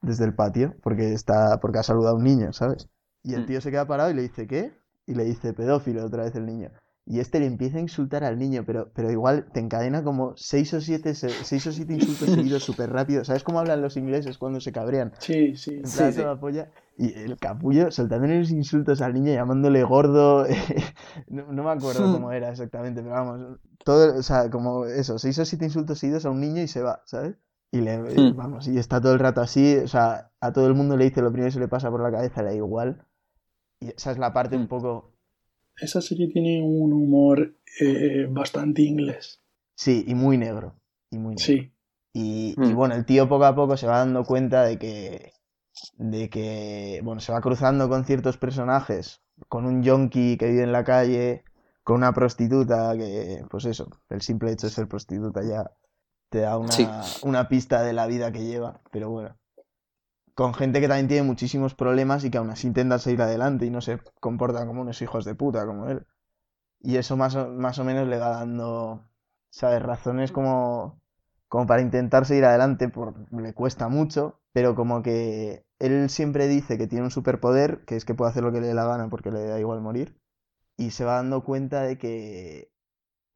desde 0.00 0.24
el 0.24 0.34
patio 0.34 0.74
porque 0.82 1.12
está, 1.12 1.60
porque 1.60 1.78
ha 1.80 1.82
saludado 1.82 2.16
a 2.16 2.18
un 2.18 2.24
niño, 2.24 2.54
¿sabes? 2.54 2.88
Y 3.22 3.34
el 3.34 3.42
Mm. 3.42 3.46
tío 3.48 3.60
se 3.60 3.70
queda 3.70 3.86
parado 3.86 4.10
y 4.10 4.14
le 4.14 4.22
dice, 4.22 4.46
¿qué? 4.46 4.72
Y 5.06 5.14
le 5.14 5.24
dice 5.24 5.52
pedófilo 5.52 6.06
otra 6.06 6.24
vez 6.24 6.34
el 6.36 6.46
niño. 6.46 6.70
Y 7.04 7.20
este 7.20 7.38
le 7.40 7.46
empieza 7.46 7.78
a 7.78 7.80
insultar 7.82 8.24
al 8.24 8.38
niño, 8.38 8.64
pero, 8.66 8.90
pero 8.94 9.10
igual 9.10 9.46
te 9.52 9.60
encadena 9.60 10.02
como 10.04 10.34
seis 10.36 10.72
o 10.72 10.80
siete, 10.80 11.14
se- 11.14 11.44
seis 11.44 11.66
o 11.66 11.72
siete 11.72 11.92
insultos 11.92 12.30
seguidos 12.34 12.62
súper 12.64 12.90
rápido. 12.90 13.24
¿Sabes 13.24 13.44
cómo 13.44 13.60
hablan 13.60 13.82
los 13.82 13.96
ingleses 13.98 14.38
cuando 14.38 14.60
se 14.60 14.72
cabrean? 14.72 15.12
Sí, 15.20 15.56
sí. 15.56 15.82
Sí, 15.84 16.02
polla. 16.40 16.70
Y 16.98 17.12
el 17.14 17.38
capullo 17.38 17.90
soltándole 17.90 18.38
los 18.40 18.50
insultos 18.50 19.00
al 19.00 19.14
niño, 19.14 19.32
llamándole 19.32 19.82
gordo. 19.82 20.46
No, 21.28 21.50
no 21.52 21.62
me 21.64 21.70
acuerdo 21.70 22.12
cómo 22.12 22.30
era 22.32 22.50
exactamente, 22.50 23.02
pero 23.02 23.14
vamos. 23.14 23.58
Todo, 23.84 24.18
o 24.18 24.22
sea, 24.22 24.50
como 24.50 24.84
eso, 24.86 25.18
seis 25.18 25.38
o 25.38 25.44
siete 25.44 25.64
insultos 25.64 25.98
seguidos 25.98 26.24
a 26.26 26.30
un 26.30 26.40
niño 26.40 26.62
y 26.62 26.68
se 26.68 26.82
va, 26.82 27.02
¿sabes? 27.06 27.36
Y 27.72 27.80
le, 27.80 27.98
Hmm. 27.98 28.36
vamos, 28.36 28.68
y 28.68 28.78
está 28.78 29.00
todo 29.00 29.14
el 29.14 29.18
rato 29.18 29.40
así, 29.40 29.76
o 29.78 29.88
sea, 29.88 30.30
a 30.40 30.52
todo 30.52 30.66
el 30.66 30.74
mundo 30.74 30.96
le 30.96 31.04
dice 31.06 31.22
lo 31.22 31.32
primero 31.32 31.48
que 31.48 31.54
se 31.54 31.60
le 31.60 31.68
pasa 31.68 31.90
por 31.90 32.02
la 32.02 32.10
cabeza, 32.12 32.42
le 32.42 32.50
da 32.50 32.54
igual. 32.54 33.06
Y 33.80 33.88
esa 33.88 34.10
es 34.12 34.18
la 34.18 34.32
parte 34.32 34.56
un 34.56 34.64
Hmm. 34.64 34.68
poco, 34.68 35.14
Esa 35.76 36.02
serie 36.02 36.28
tiene 36.28 36.62
un 36.62 36.92
humor 36.92 37.56
eh, 37.80 38.26
bastante 38.30 38.82
inglés. 38.82 39.42
sí, 39.74 40.04
y 40.06 40.14
muy 40.14 40.36
negro. 40.36 40.74
Y 41.10 41.16
muy 41.18 41.34
negro. 41.34 41.44
Sí. 41.44 41.72
Y, 42.12 42.54
y 42.58 42.74
Mm. 42.74 42.76
bueno, 42.76 42.94
el 42.94 43.06
tío 43.06 43.26
poco 43.26 43.46
a 43.46 43.54
poco 43.54 43.76
se 43.78 43.86
va 43.86 43.98
dando 43.98 44.22
cuenta 44.24 44.64
de 44.64 44.78
que, 44.78 45.32
de 45.98 46.28
que, 46.30 47.00
bueno, 47.04 47.20
se 47.20 47.32
va 47.32 47.40
cruzando 47.40 47.88
con 47.88 48.04
ciertos 48.04 48.36
personajes, 48.38 49.22
con 49.48 49.64
un 49.66 49.82
yonki 49.82 50.36
que 50.38 50.48
vive 50.48 50.62
en 50.64 50.72
la 50.72 50.84
calle, 50.84 51.44
con 51.84 51.96
una 51.96 52.12
prostituta 52.12 52.94
que, 52.96 53.44
pues 53.50 53.64
eso, 53.64 53.88
el 54.08 54.22
simple 54.22 54.52
hecho 54.52 54.66
de 54.68 54.72
ser 54.72 54.88
prostituta 54.88 55.42
ya 55.42 55.70
te 56.30 56.40
da 56.40 56.58
una, 56.58 56.70
Sí. 56.72 56.86
una 57.22 57.48
pista 57.48 57.82
de 57.82 57.92
la 57.92 58.06
vida 58.06 58.32
que 58.32 58.44
lleva, 58.44 58.80
pero 58.90 59.10
bueno. 59.10 59.36
Con 60.34 60.54
gente 60.54 60.80
que 60.80 60.88
también 60.88 61.08
tiene 61.08 61.24
muchísimos 61.24 61.74
problemas 61.74 62.24
y 62.24 62.30
que 62.30 62.38
aún 62.38 62.50
así 62.50 62.66
intentan 62.66 62.98
seguir 63.00 63.20
adelante 63.22 63.66
y 63.66 63.70
no 63.70 63.80
se 63.82 63.98
comportan 64.20 64.66
como 64.66 64.80
unos 64.82 65.02
hijos 65.02 65.24
de 65.26 65.34
puta 65.34 65.66
como 65.66 65.88
él. 65.88 66.06
Y 66.80 66.96
eso 66.96 67.16
más 67.18 67.34
o, 67.36 67.48
más 67.48 67.78
o 67.78 67.84
menos 67.84 68.08
le 68.08 68.18
va 68.18 68.30
dando, 68.30 69.04
¿sabes? 69.50 69.82
Razones 69.82 70.32
como, 70.32 71.01
como 71.52 71.66
para 71.66 71.82
intentar 71.82 72.24
seguir 72.24 72.46
adelante, 72.46 72.88
por, 72.88 73.30
le 73.30 73.52
cuesta 73.52 73.88
mucho, 73.88 74.40
pero 74.54 74.74
como 74.74 75.02
que 75.02 75.66
él 75.78 76.08
siempre 76.08 76.48
dice 76.48 76.78
que 76.78 76.86
tiene 76.86 77.04
un 77.04 77.10
superpoder, 77.10 77.84
que 77.84 77.94
es 77.94 78.06
que 78.06 78.14
puede 78.14 78.30
hacer 78.30 78.42
lo 78.42 78.52
que 78.52 78.62
le 78.62 78.68
dé 78.68 78.72
la 78.72 78.86
gana 78.86 79.10
porque 79.10 79.30
le 79.30 79.44
da 79.44 79.60
igual 79.60 79.82
morir, 79.82 80.18
y 80.78 80.92
se 80.92 81.04
va 81.04 81.16
dando 81.16 81.44
cuenta 81.44 81.82
de 81.82 81.98
que, 81.98 82.72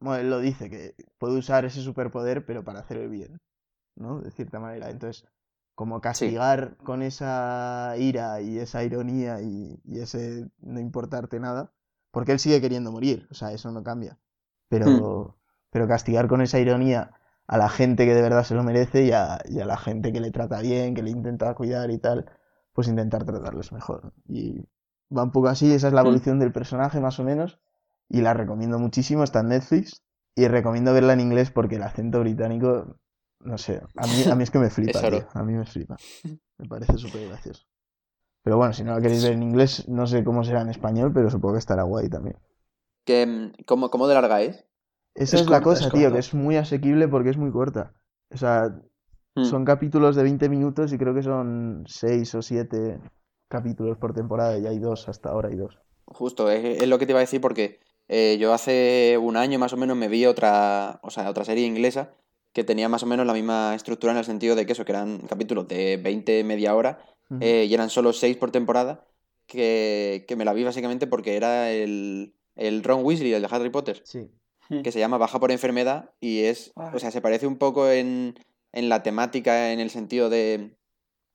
bueno, 0.01 0.19
él 0.19 0.31
lo 0.31 0.41
dice, 0.41 0.71
que 0.71 0.95
puede 1.19 1.37
usar 1.37 1.67
ese 1.67 1.83
superpoder, 1.83 2.47
pero 2.47 2.65
para 2.65 2.81
hacer 2.81 2.97
el 2.97 3.11
bien, 3.11 3.39
¿no? 3.97 4.23
De 4.23 4.31
cierta 4.31 4.61
manera. 4.61 4.89
Entonces, 4.89 5.29
como 5.75 6.01
castigar 6.01 6.79
con 6.79 7.03
esa 7.03 7.97
ira 7.99 8.41
y 8.41 8.59
esa 8.59 8.83
ironía 8.83 9.43
y, 9.43 9.79
y 9.85 10.01
ese 10.01 10.49
no 10.61 10.81
importarte 10.81 11.39
nada, 11.39 11.71
porque 12.13 12.33
él 12.33 12.39
sigue 12.39 12.63
queriendo 12.63 12.91
morir, 12.93 13.29
o 13.31 13.35
sea, 13.35 13.53
eso 13.53 13.71
no 13.73 13.83
cambia. 13.83 14.19
Pero, 14.71 15.37
pero 15.69 15.87
castigar 15.87 16.29
con 16.29 16.41
esa 16.41 16.59
ironía 16.59 17.13
a 17.47 17.59
la 17.59 17.69
gente 17.69 18.07
que 18.07 18.15
de 18.15 18.23
verdad 18.23 18.45
se 18.45 18.55
lo 18.55 18.63
merece 18.65 19.05
y 19.05 19.13
a, 19.13 19.39
y 19.49 19.61
a 19.61 19.67
la 19.67 19.77
gente 19.77 20.13
que 20.13 20.21
le 20.21 20.31
trata 20.31 20.61
bien, 20.61 20.95
que 20.95 21.03
le 21.03 21.11
intenta 21.11 21.55
cuidar 21.55 21.91
y 21.91 21.99
tal, 21.99 22.27
pues 22.73 22.89
intentar 22.89 23.25
tratarles 23.25 23.73
mejor. 23.73 24.13
Y 24.29 24.61
va 25.17 25.23
un 25.25 25.33
poco 25.33 25.49
así, 25.49 25.73
esa 25.73 25.89
es 25.89 25.95
la 25.95 26.01
Mm. 26.03 26.03
evolución 26.03 26.39
del 26.39 26.53
personaje 26.53 27.01
más 27.01 27.19
o 27.21 27.25
menos, 27.25 27.61
y 28.09 28.21
la 28.21 28.35
recomiendo 28.35 28.79
muchísimo, 28.79 29.25
está 29.25 29.41
en 29.41 29.49
Netflix, 29.49 30.03
y 30.35 30.49
recomiendo 30.49 30.93
verla 30.93 31.13
en 31.15 31.21
inglés 31.21 31.51
porque 31.51 31.77
el 31.77 31.83
acento 31.83 32.21
británico, 32.21 32.99
no 33.41 33.59
sé, 33.59 33.83
a 33.97 34.07
mí, 34.07 34.25
a 34.29 34.35
mí 34.35 34.43
es 34.43 34.51
que 34.51 34.59
me 34.59 34.71
flipa, 34.71 35.07
tío, 35.07 35.27
a 35.35 35.43
mí 35.43 35.53
me 35.55 35.65
flipa, 35.67 36.01
me 36.59 36.69
parece 36.69 36.99
súper 36.99 37.27
gracioso. 37.29 37.67
Pero 38.43 38.57
bueno, 38.57 38.73
si 38.73 38.83
no 38.85 38.95
la 38.95 39.03
queréis 39.03 39.21
ver 39.21 39.33
en 39.35 39.43
inglés, 39.43 39.87
no 39.89 40.07
sé 40.07 40.25
cómo 40.25 40.43
será 40.45 40.63
en 40.63 40.71
español, 40.71 41.13
pero 41.15 41.31
supongo 41.31 41.55
que 41.55 41.59
estará 41.61 41.83
guay 41.83 42.09
también. 42.09 42.39
Mm, 43.09 43.53
¿cómo, 43.67 43.91
¿Cómo 43.91 44.07
de 44.09 44.15
larga 44.15 44.43
es? 44.43 44.65
Esa 45.17 45.37
Es 45.37 45.43
es, 45.43 45.51
la 45.51 45.63
cosa, 45.63 45.87
es 45.87 45.93
tío, 45.93 46.13
que 46.13 46.19
es 46.19 46.35
muy 46.35 46.57
asequible 46.57 47.09
porque 47.09 47.31
es 47.31 47.37
muy 47.37 47.51
corta. 47.51 47.93
O 48.33 48.37
sea, 48.37 48.71
Mm. 49.37 49.45
son 49.45 49.65
capítulos 49.67 50.17
de 50.17 50.23
20 50.23 50.49
minutos 50.49 50.93
y 50.95 50.99
creo 50.99 51.15
que 51.15 51.23
son 51.23 51.85
6 51.87 52.35
o 52.35 52.41
7 52.41 52.99
capítulos 53.49 53.99
por 53.99 54.15
temporada 54.15 54.59
y 54.59 54.67
hay 54.67 54.79
dos 54.79 55.09
hasta 55.11 55.29
ahora 55.29 55.51
hay 55.51 55.57
dos. 55.57 55.79
Justo, 56.07 56.51
es, 56.51 56.83
es 56.83 56.89
lo 56.89 56.99
que 56.99 57.07
te 57.07 57.13
iba 57.13 57.19
a 57.19 57.23
decir 57.29 57.41
porque 57.41 57.79
eh, 58.09 58.39
yo 58.41 58.55
hace 58.55 59.19
un 59.21 59.37
año 59.37 59.59
más 59.59 59.73
o 59.73 59.77
menos 59.77 59.97
me 59.97 60.09
vi 60.09 60.25
otra, 60.25 61.01
o 61.03 61.11
sea, 61.11 61.29
otra 61.29 61.45
serie 61.45 61.67
inglesa 61.67 62.15
que 62.53 62.65
tenía 62.65 62.89
más 62.89 63.03
o 63.03 63.07
menos 63.07 63.27
la 63.27 63.35
misma 63.35 63.75
estructura 63.75 64.13
en 64.13 64.19
el 64.19 64.25
sentido 64.25 64.55
de 64.57 64.65
que 64.65 64.73
eso, 64.73 64.85
que 64.87 64.93
eran 64.93 65.19
capítulos 65.29 65.69
de 65.69 65.99
20, 66.03 66.43
media 66.45 66.75
hora 66.75 66.99
eh, 67.41 67.67
y 67.69 67.75
eran 67.75 67.91
solo 67.91 68.15
6 68.15 68.39
por 68.39 68.51
temporada, 68.51 69.05
que, 69.47 70.25
que 70.27 70.37
me 70.37 70.47
la 70.47 70.55
vi 70.55 70.65
básicamente 70.65 71.07
porque 71.07 71.37
era 71.37 71.71
el, 71.71 72.35
el 72.55 72.83
Ron 72.83 73.05
Weasley, 73.05 73.35
el 73.35 73.43
de 73.43 73.49
Harry 73.51 73.69
Potter, 73.69 74.01
Sí. 74.05 74.31
Que 74.83 74.93
se 74.93 74.99
llama 74.99 75.19
Baja 75.19 75.39
por 75.41 75.51
enfermedad 75.53 76.11
y 76.21 76.41
es, 76.45 76.73
o 76.95 76.99
sea, 76.99 77.11
se 77.11 77.21
parece 77.21 77.47
un 77.47 77.57
poco 77.59 77.89
en, 77.91 78.35
en 78.73 78.89
la 78.89 79.03
temática, 79.03 79.73
en 79.73 79.81
el 79.81 79.91
sentido 79.91 80.29
de, 80.31 80.77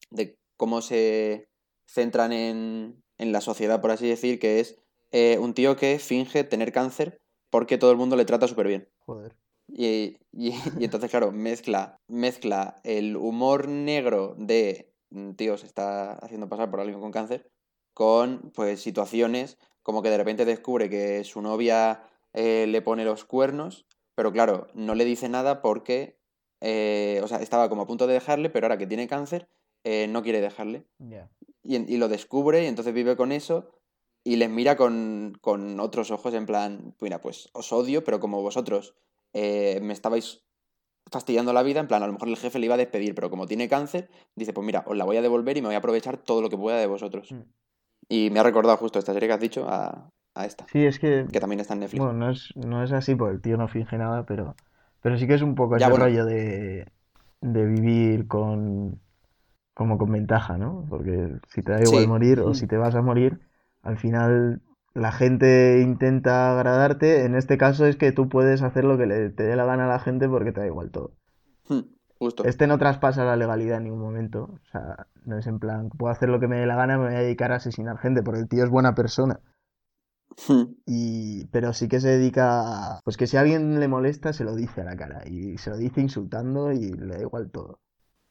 de 0.10 0.38
cómo 0.58 0.82
se 0.82 1.48
centran 1.88 2.32
en, 2.34 3.02
en 3.18 3.32
la 3.32 3.42
sociedad, 3.42 3.82
por 3.82 3.92
así 3.92 4.08
decir, 4.08 4.40
que 4.40 4.60
es 4.60 4.78
eh, 5.12 5.38
un 5.40 5.54
tío 5.54 5.76
que 5.76 6.00
finge 6.00 6.44
tener 6.44 6.72
cáncer 6.72 7.20
porque 7.50 7.78
todo 7.78 7.92
el 7.92 7.98
mundo 7.98 8.16
le 8.16 8.26
trata 8.26 8.48
súper 8.48 8.68
bien. 8.68 8.90
Joder. 9.06 9.36
Y, 9.68 10.18
y- 10.32 10.54
y 10.80 10.84
entonces, 10.86 11.10
claro, 11.10 11.32
mezcla, 11.32 12.00
mezcla 12.08 12.80
el 12.84 13.16
humor 13.18 13.68
negro 13.68 14.36
de 14.38 14.92
mm, 15.10 15.32
tío 15.34 15.58
se 15.58 15.66
está 15.66 16.14
haciendo 16.14 16.48
pasar 16.50 16.70
por 16.72 16.80
alguien 16.80 17.00
con 17.00 17.12
cáncer 17.12 17.50
con 17.94 18.52
pues 18.56 18.82
situaciones 18.82 19.58
como 19.84 20.02
que 20.02 20.10
de 20.10 20.18
repente 20.18 20.46
descubre 20.46 20.90
que 20.90 21.26
su 21.26 21.42
novia 21.42 22.04
eh, 22.34 22.66
le 22.68 22.82
pone 22.82 23.06
los 23.06 23.26
cuernos, 23.26 23.86
pero 24.16 24.32
claro, 24.32 24.68
no 24.74 24.96
le 24.96 25.06
dice 25.06 25.30
nada 25.30 25.62
porque, 25.62 26.20
eh, 26.62 27.20
o 27.24 27.28
sea, 27.28 27.40
estaba 27.40 27.70
como 27.70 27.84
a 27.84 27.88
punto 27.88 28.08
de 28.08 28.14
dejarle, 28.14 28.50
pero 28.50 28.66
ahora 28.66 28.78
que 28.78 28.88
tiene 28.88 29.08
cáncer, 29.08 29.50
eh, 29.84 30.08
no 30.08 30.24
quiere 30.24 30.42
dejarle. 30.42 30.86
Y, 31.64 31.98
lo 31.98 32.08
descubre 32.08 32.64
y 32.64 32.68
entonces 32.68 32.94
vive 32.94 33.16
con 33.16 33.32
eso 33.32 33.70
y 34.24 34.36
les 34.36 34.50
mira 34.50 34.76
con, 34.76 35.38
con 35.42 35.80
otros 35.80 36.12
ojos 36.12 36.34
en 36.34 36.46
plan, 36.46 36.96
mira, 37.00 37.22
pues 37.22 37.50
os 37.54 37.72
odio, 37.72 38.04
pero 38.04 38.20
como 38.20 38.42
vosotros 38.42 38.96
me 39.34 39.94
estabais 39.94 40.44
fastidiando 41.10 41.54
la 41.54 41.64
vida, 41.64 41.80
en 41.80 41.88
plan, 41.88 42.04
a 42.04 42.08
lo 42.08 42.14
mejor 42.14 42.30
el 42.30 42.38
jefe 42.38 42.60
le 42.60 42.66
iba 42.66 42.76
a 42.76 42.78
despedir, 42.78 43.16
pero 43.16 43.30
como 43.30 43.48
tiene 43.48 43.68
cáncer, 43.68 44.10
dice, 44.36 44.54
pues 44.54 44.66
mira, 44.66 44.84
os 44.88 44.96
la 44.96 45.06
voy 45.06 45.18
a 45.18 45.22
devolver 45.22 45.58
y 45.58 45.62
me 45.62 45.68
voy 45.68 45.76
a 45.76 45.80
aprovechar 45.80 46.18
todo 46.18 46.42
lo 46.42 46.50
que 46.50 46.58
pueda 46.58 46.78
de 46.78 46.88
vosotros. 46.88 47.32
Mm. 47.32 47.42
Y 48.08 48.30
me 48.30 48.40
ha 48.40 48.44
recordado 48.44 48.78
justo 48.78 49.00
esta 49.00 49.14
serie 49.14 49.28
que 49.28 49.34
has 49.34 49.40
dicho 49.40 49.66
a, 49.68 50.12
a 50.42 50.46
esta, 50.46 50.66
Sí, 50.68 50.86
es 50.86 51.00
que, 51.00 51.26
que 51.32 51.40
también 51.40 51.60
está 51.60 51.74
en 51.74 51.82
Netflix. 51.82 52.00
bueno, 52.04 52.14
no 52.14 52.30
es, 52.32 52.54
no 52.56 52.84
es 52.84 52.92
así 52.92 53.16
porque 53.16 53.36
el 53.36 53.42
tío 53.42 53.58
no 53.58 53.68
finge 53.68 53.98
nada, 53.98 54.26
pero, 54.26 54.56
pero 55.02 55.18
sí 55.18 55.28
que 55.28 55.36
es 55.36 55.42
un 55.42 55.56
poco 55.56 55.78
Ya, 55.78 55.86
ese 55.88 55.92
bueno. 55.92 56.06
rollo 56.06 56.26
de, 56.26 56.88
de 57.42 57.66
vivir 57.66 58.28
con, 58.28 59.00
como 59.74 59.98
con 59.98 60.12
ventaja, 60.12 60.58
¿no? 60.58 60.86
Porque 60.90 61.30
si 61.50 61.62
te 61.64 61.72
da 61.72 61.82
igual 61.82 62.04
Sí. 62.04 62.08
morir 62.08 62.40
o 62.42 62.50
Mm. 62.50 62.54
si 62.54 62.68
te 62.68 62.78
vas 62.78 62.96
a 62.96 63.02
morir, 63.02 63.40
al 63.84 63.98
final 63.98 64.62
la 64.94 65.12
gente 65.12 65.82
intenta 65.82 66.52
agradarte. 66.54 67.26
En 67.26 67.36
este 67.36 67.58
caso 67.58 67.86
es 67.86 67.96
que 67.96 68.12
tú 68.12 68.30
puedes 68.30 68.62
hacer 68.62 68.84
lo 68.84 68.98
que 68.98 69.06
le, 69.06 69.30
te 69.30 69.44
dé 69.44 69.56
la 69.56 69.66
gana 69.66 69.86
a 69.86 69.90
la 69.90 70.00
gente 70.00 70.28
porque 70.28 70.52
te 70.52 70.60
da 70.62 70.68
igual 70.68 70.92
todo. 70.92 71.12
Hmm, 71.68 71.82
Justo. 72.20 72.44
Este 72.44 72.68
no 72.68 72.78
traspasa 72.78 73.24
la 73.26 73.36
legalidad 73.36 73.78
en 73.78 73.86
ningún 73.86 74.02
momento. 74.02 74.44
O 74.54 74.66
sea, 74.72 75.08
no 75.26 75.38
es 75.38 75.48
en 75.48 75.60
plan, 75.60 75.90
puedo 75.90 76.12
hacer 76.12 76.30
lo 76.30 76.40
que 76.40 76.48
me 76.48 76.60
dé 76.60 76.66
la 76.68 76.76
gana, 76.76 76.98
me 76.98 77.06
voy 77.08 77.16
a 77.16 77.20
dedicar 77.20 77.52
a 77.52 77.56
asesinar 77.56 77.98
gente, 77.98 78.22
porque 78.22 78.42
el 78.42 78.48
tío 78.48 78.64
es 78.64 78.70
buena 78.70 78.94
persona. 78.94 79.40
Hmm. 80.48 80.74
Y, 80.86 81.46
pero 81.48 81.74
sí 81.74 81.88
que 81.88 82.00
se 82.00 82.10
dedica 82.10 82.96
a, 82.96 83.00
pues 83.04 83.18
que 83.18 83.28
si 83.28 83.38
a 83.38 83.42
alguien 83.42 83.80
le 83.80 83.88
molesta, 83.88 84.34
se 84.34 84.44
lo 84.44 84.56
dice 84.56 84.82
a 84.82 84.86
la 84.86 84.96
cara. 84.96 85.24
Y 85.28 85.58
se 85.58 85.70
lo 85.70 85.78
dice 85.78 86.02
insultando 86.02 86.72
y 86.72 86.92
le 86.92 87.16
da 87.16 87.22
igual 87.22 87.50
todo. 87.52 87.80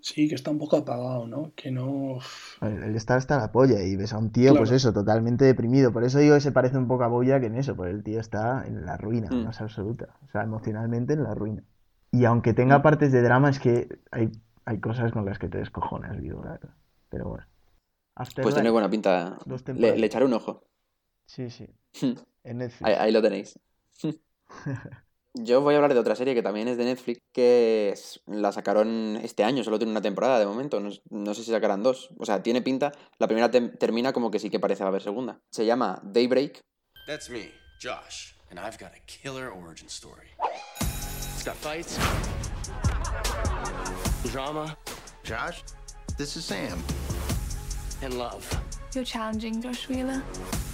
Sí, 0.02 0.28
que 0.28 0.34
está 0.34 0.50
un 0.50 0.58
poco 0.58 0.78
apagado, 0.78 1.26
¿no? 1.26 1.52
Que 1.54 1.70
no. 1.70 2.18
Él 2.62 2.96
está 2.96 3.16
hasta 3.16 3.36
la 3.36 3.52
polla 3.52 3.82
y 3.82 3.96
ves 3.96 4.14
a 4.14 4.18
un 4.18 4.32
tío, 4.32 4.50
pues 4.54 4.70
Claro. 4.70 4.76
eso, 4.76 4.92
totalmente 4.94 5.44
deprimido. 5.44 5.92
Por 5.92 6.04
eso 6.04 6.18
digo 6.18 6.34
que 6.36 6.40
se 6.40 6.52
parece 6.52 6.78
un 6.78 6.88
poco 6.88 7.04
a 7.04 7.08
Boya 7.08 7.38
que 7.38 7.46
en 7.46 7.56
eso, 7.56 7.76
porque 7.76 7.92
el 7.92 8.02
tío 8.02 8.18
está 8.18 8.66
en 8.66 8.86
la 8.86 8.96
ruina, 8.96 9.28
Mm. 9.30 9.44
más 9.44 9.60
absoluta. 9.60 10.16
O 10.26 10.30
sea, 10.30 10.42
emocionalmente 10.42 11.12
en 11.12 11.22
la 11.24 11.34
ruina. 11.34 11.62
Y 12.12 12.24
aunque 12.24 12.54
tenga 12.54 12.80
partes 12.80 13.12
de 13.12 13.20
drama, 13.20 13.50
es 13.50 13.60
que 13.60 13.88
hay, 14.10 14.30
hay 14.64 14.80
cosas 14.80 15.12
con 15.12 15.26
las 15.26 15.38
que 15.38 15.48
te 15.48 15.58
descojonas, 15.58 16.18
digo, 16.18 16.42
la 16.42 16.52
verdad. 16.52 16.74
Pero 17.10 17.28
bueno. 17.28 17.44
Pues 18.42 18.54
tiene 18.54 18.70
buena 18.70 18.88
pinta. 18.88 19.38
Le, 19.76 19.96
le 19.96 20.06
echaré 20.06 20.24
un 20.24 20.32
ojo. 20.32 20.64
Sí, 21.30 21.48
sí. 21.50 21.66
En 22.42 22.56
Netflix. 22.58 22.88
Ahí, 22.88 22.94
ahí 22.98 23.12
lo 23.12 23.20
tenéis. 23.20 23.58
Yo 25.34 25.60
voy 25.60 25.74
a 25.74 25.76
hablar 25.76 25.92
de 25.94 26.00
otra 26.00 26.16
serie 26.16 26.34
que 26.34 26.42
también 26.42 26.66
es 26.66 26.76
de 26.76 26.84
Netflix, 26.86 27.20
que 27.32 27.90
es- 27.90 28.20
la 28.26 28.50
sacaron 28.50 29.16
este 29.22 29.44
año, 29.44 29.62
solo 29.62 29.78
tiene 29.78 29.92
una 29.92 30.00
temporada 30.02 30.40
de 30.40 30.46
momento, 30.46 30.80
no, 30.80 30.90
no 31.10 31.34
sé 31.34 31.44
si 31.44 31.50
sacarán 31.52 31.82
dos. 31.84 32.10
O 32.18 32.24
sea, 32.24 32.42
tiene 32.42 32.62
pinta, 32.62 32.90
la 33.18 33.28
primera 33.28 33.50
termina 33.50 34.12
como 34.12 34.30
que 34.30 34.38
sí 34.40 34.50
que 34.50 34.58
parece 34.58 34.82
va 34.82 34.88
a 34.88 34.90
haber 34.90 35.02
segunda. 35.02 35.38
Se 35.50 35.64
llama 35.66 36.00
Daybreak 36.02 36.62
That's 37.06 37.28
me, 37.30 37.52
Josh, 37.80 38.32
and 38.50 38.58
I've 38.58 38.78
got 38.78 38.92
a 38.96 39.00
killer 39.06 39.50
origin 39.52 39.88
story. 39.88 40.28
It's 41.34 41.44
got 41.44 41.54
fights, 41.56 41.96
drama, 44.32 44.76
Josh, 45.22 45.62
this 46.16 46.36
is 46.36 46.44
Sam. 46.44 46.82
and 48.02 48.14
love. 48.14 48.44
You're 48.92 49.04
challenging, 49.04 49.62
Josh 49.62 49.88
Wheeler, 49.88 50.20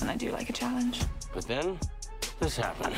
and 0.01 0.11
I 0.11 0.17
do 0.17 0.31
like 0.31 0.49
a 0.49 0.53
challenge. 0.53 1.03
But 1.35 1.47
then, 1.47 1.79
this 2.41 2.57
happened. 2.57 2.97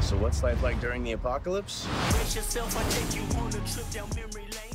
So, 0.00 0.16
what's 0.16 0.42
life 0.42 0.62
like 0.62 0.80
during 0.80 1.04
the 1.04 1.12
apocalypse? 1.12 1.86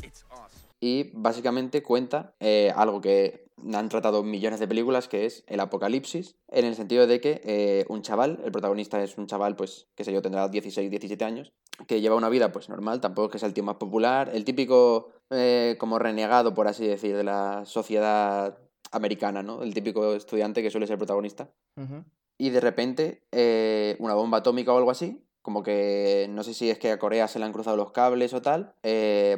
It's 0.03 0.23
awesome. 0.31 0.63
y 0.83 1.09
básicamente 1.13 1.81
cuenta 1.81 2.35
eh, 2.41 2.69
algo 2.75 2.99
que 2.99 3.42
han 3.73 3.89
tratado 3.89 4.23
millones 4.23 4.59
de 4.59 4.67
películas, 4.67 5.07
que 5.07 5.25
es 5.25 5.43
el 5.47 5.59
apocalipsis, 5.59 6.35
en 6.49 6.65
el 6.65 6.75
sentido 6.75 7.07
de 7.07 7.21
que 7.21 7.41
eh, 7.43 7.85
un 7.89 8.01
chaval, 8.01 8.41
el 8.43 8.51
protagonista 8.51 9.01
es 9.03 9.17
un 9.17 9.27
chaval, 9.27 9.55
pues, 9.55 9.87
qué 9.95 10.03
sé 10.03 10.13
yo, 10.13 10.21
tendrá 10.21 10.47
16, 10.47 10.89
17 10.89 11.23
años, 11.23 11.53
que 11.87 12.01
lleva 12.01 12.15
una 12.15 12.29
vida, 12.29 12.51
pues, 12.51 12.69
normal, 12.69 13.01
tampoco 13.01 13.27
es 13.27 13.31
que 13.33 13.39
sea 13.39 13.47
el 13.47 13.53
tío 13.53 13.63
más 13.63 13.75
popular, 13.75 14.31
el 14.33 14.45
típico, 14.45 15.11
eh, 15.29 15.75
como 15.79 15.99
renegado, 15.99 16.53
por 16.53 16.67
así 16.67 16.85
decir, 16.85 17.15
de 17.15 17.23
la 17.23 17.63
sociedad 17.65 18.57
americana, 18.91 19.43
¿no? 19.43 19.63
El 19.63 19.73
típico 19.73 20.13
estudiante 20.13 20.61
que 20.61 20.71
suele 20.71 20.87
ser 20.87 20.97
protagonista. 20.97 21.49
Y 22.37 22.49
de 22.49 22.59
repente, 22.59 23.23
eh, 23.31 23.95
una 23.99 24.13
bomba 24.13 24.39
atómica 24.39 24.73
o 24.73 24.77
algo 24.77 24.91
así, 24.91 25.25
como 25.41 25.63
que 25.63 26.27
no 26.29 26.43
sé 26.43 26.53
si 26.53 26.69
es 26.69 26.79
que 26.79 26.91
a 26.91 26.99
Corea 26.99 27.27
se 27.27 27.39
le 27.39 27.45
han 27.45 27.53
cruzado 27.53 27.75
los 27.75 27.91
cables 27.91 28.33
o 28.33 28.41
tal, 28.41 28.75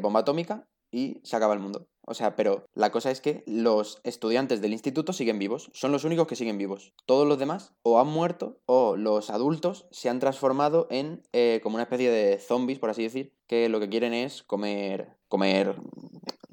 bomba 0.02 0.22
atómica 0.22 0.68
y 0.92 1.20
se 1.24 1.36
acaba 1.36 1.54
el 1.54 1.60
mundo. 1.60 1.88
O 2.08 2.14
sea, 2.14 2.36
pero 2.36 2.66
la 2.76 2.92
cosa 2.92 3.10
es 3.12 3.20
que 3.20 3.44
los 3.48 4.00
estudiantes 4.04 4.62
del 4.62 4.74
instituto 4.74 5.12
siguen 5.12 5.40
vivos, 5.40 5.72
son 5.74 5.92
los 5.92 6.04
únicos 6.04 6.28
que 6.28 6.36
siguen 6.36 6.58
vivos. 6.58 6.94
Todos 7.06 7.28
los 7.28 7.40
demás 7.40 7.74
o 7.82 8.00
han 8.00 8.08
muerto 8.08 8.60
o 8.66 8.96
los 8.96 9.30
adultos 9.30 9.88
se 9.92 10.10
han 10.10 10.20
transformado 10.20 10.88
en 10.92 11.24
eh, 11.34 11.60
como 11.64 11.76
una 11.76 11.84
especie 11.84 12.12
de 12.12 12.38
zombies, 12.40 12.80
por 12.80 12.90
así 12.92 13.04
decir, 13.04 13.34
que 13.48 13.70
lo 13.70 13.80
que 13.80 13.90
quieren 13.90 14.14
es 14.14 14.44
comer, 14.44 15.16
comer, 15.28 15.76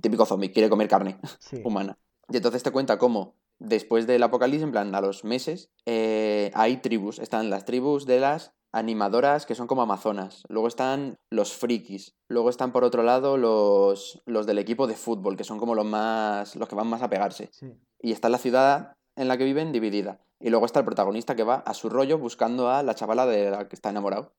típico 0.01 0.25
zombie, 0.27 0.53
quiere 0.53 0.71
comer 0.71 0.88
carne 0.88 1.19
Sí. 1.38 1.61
humana. 1.65 1.99
Y 2.31 2.37
entonces 2.37 2.62
te 2.62 2.71
cuenta 2.71 2.99
cómo 2.99 3.35
después 3.62 4.07
del 4.07 4.22
apocalipsis, 4.22 4.64
en 4.64 4.72
plan 4.72 4.94
a 4.94 5.01
los 5.01 5.25
meses, 5.25 5.70
eh, 5.87 6.51
hay 6.55 6.79
tribus. 6.79 7.18
Están 7.18 7.51
las 7.51 7.64
tribus 7.64 8.07
de 8.07 8.20
las 8.20 8.53
animadoras 8.72 9.46
que 9.46 9.55
son 9.55 9.66
como 9.66 9.83
amazonas. 9.83 10.42
Luego 10.48 10.68
están 10.68 11.16
los 11.31 11.53
frikis. 11.53 12.16
Luego 12.29 12.51
están 12.51 12.72
por 12.72 12.85
otro 12.85 13.03
lado 13.03 13.37
los, 13.37 14.22
los 14.27 14.46
del 14.46 14.59
equipo 14.59 14.87
de 14.87 14.94
fútbol, 14.94 15.37
que 15.37 15.44
son 15.44 15.59
como 15.59 15.75
los 15.75 15.87
más. 15.87 16.57
los 16.57 16.68
que 16.68 16.75
van 16.75 16.88
más 16.88 17.03
a 17.03 17.11
pegarse. 17.11 17.51
Sí. 17.53 17.72
Y 18.01 18.12
está 18.12 18.29
la 18.29 18.38
ciudad 18.38 18.94
en 19.16 19.29
la 19.29 19.37
que 19.38 19.44
viven 19.44 19.72
dividida. 19.72 20.20
Y 20.40 20.51
luego 20.51 20.66
está 20.66 20.81
el 20.81 20.85
protagonista 20.85 21.37
que 21.37 21.44
va 21.44 21.57
a 21.57 21.75
su 21.75 21.88
rollo 21.88 22.18
buscando 22.18 22.68
a 22.68 22.83
la 22.83 22.94
chavala 22.94 23.27
de 23.27 23.51
la 23.51 23.68
que 23.68 23.77
está 23.77 23.90
enamorado. 23.90 24.35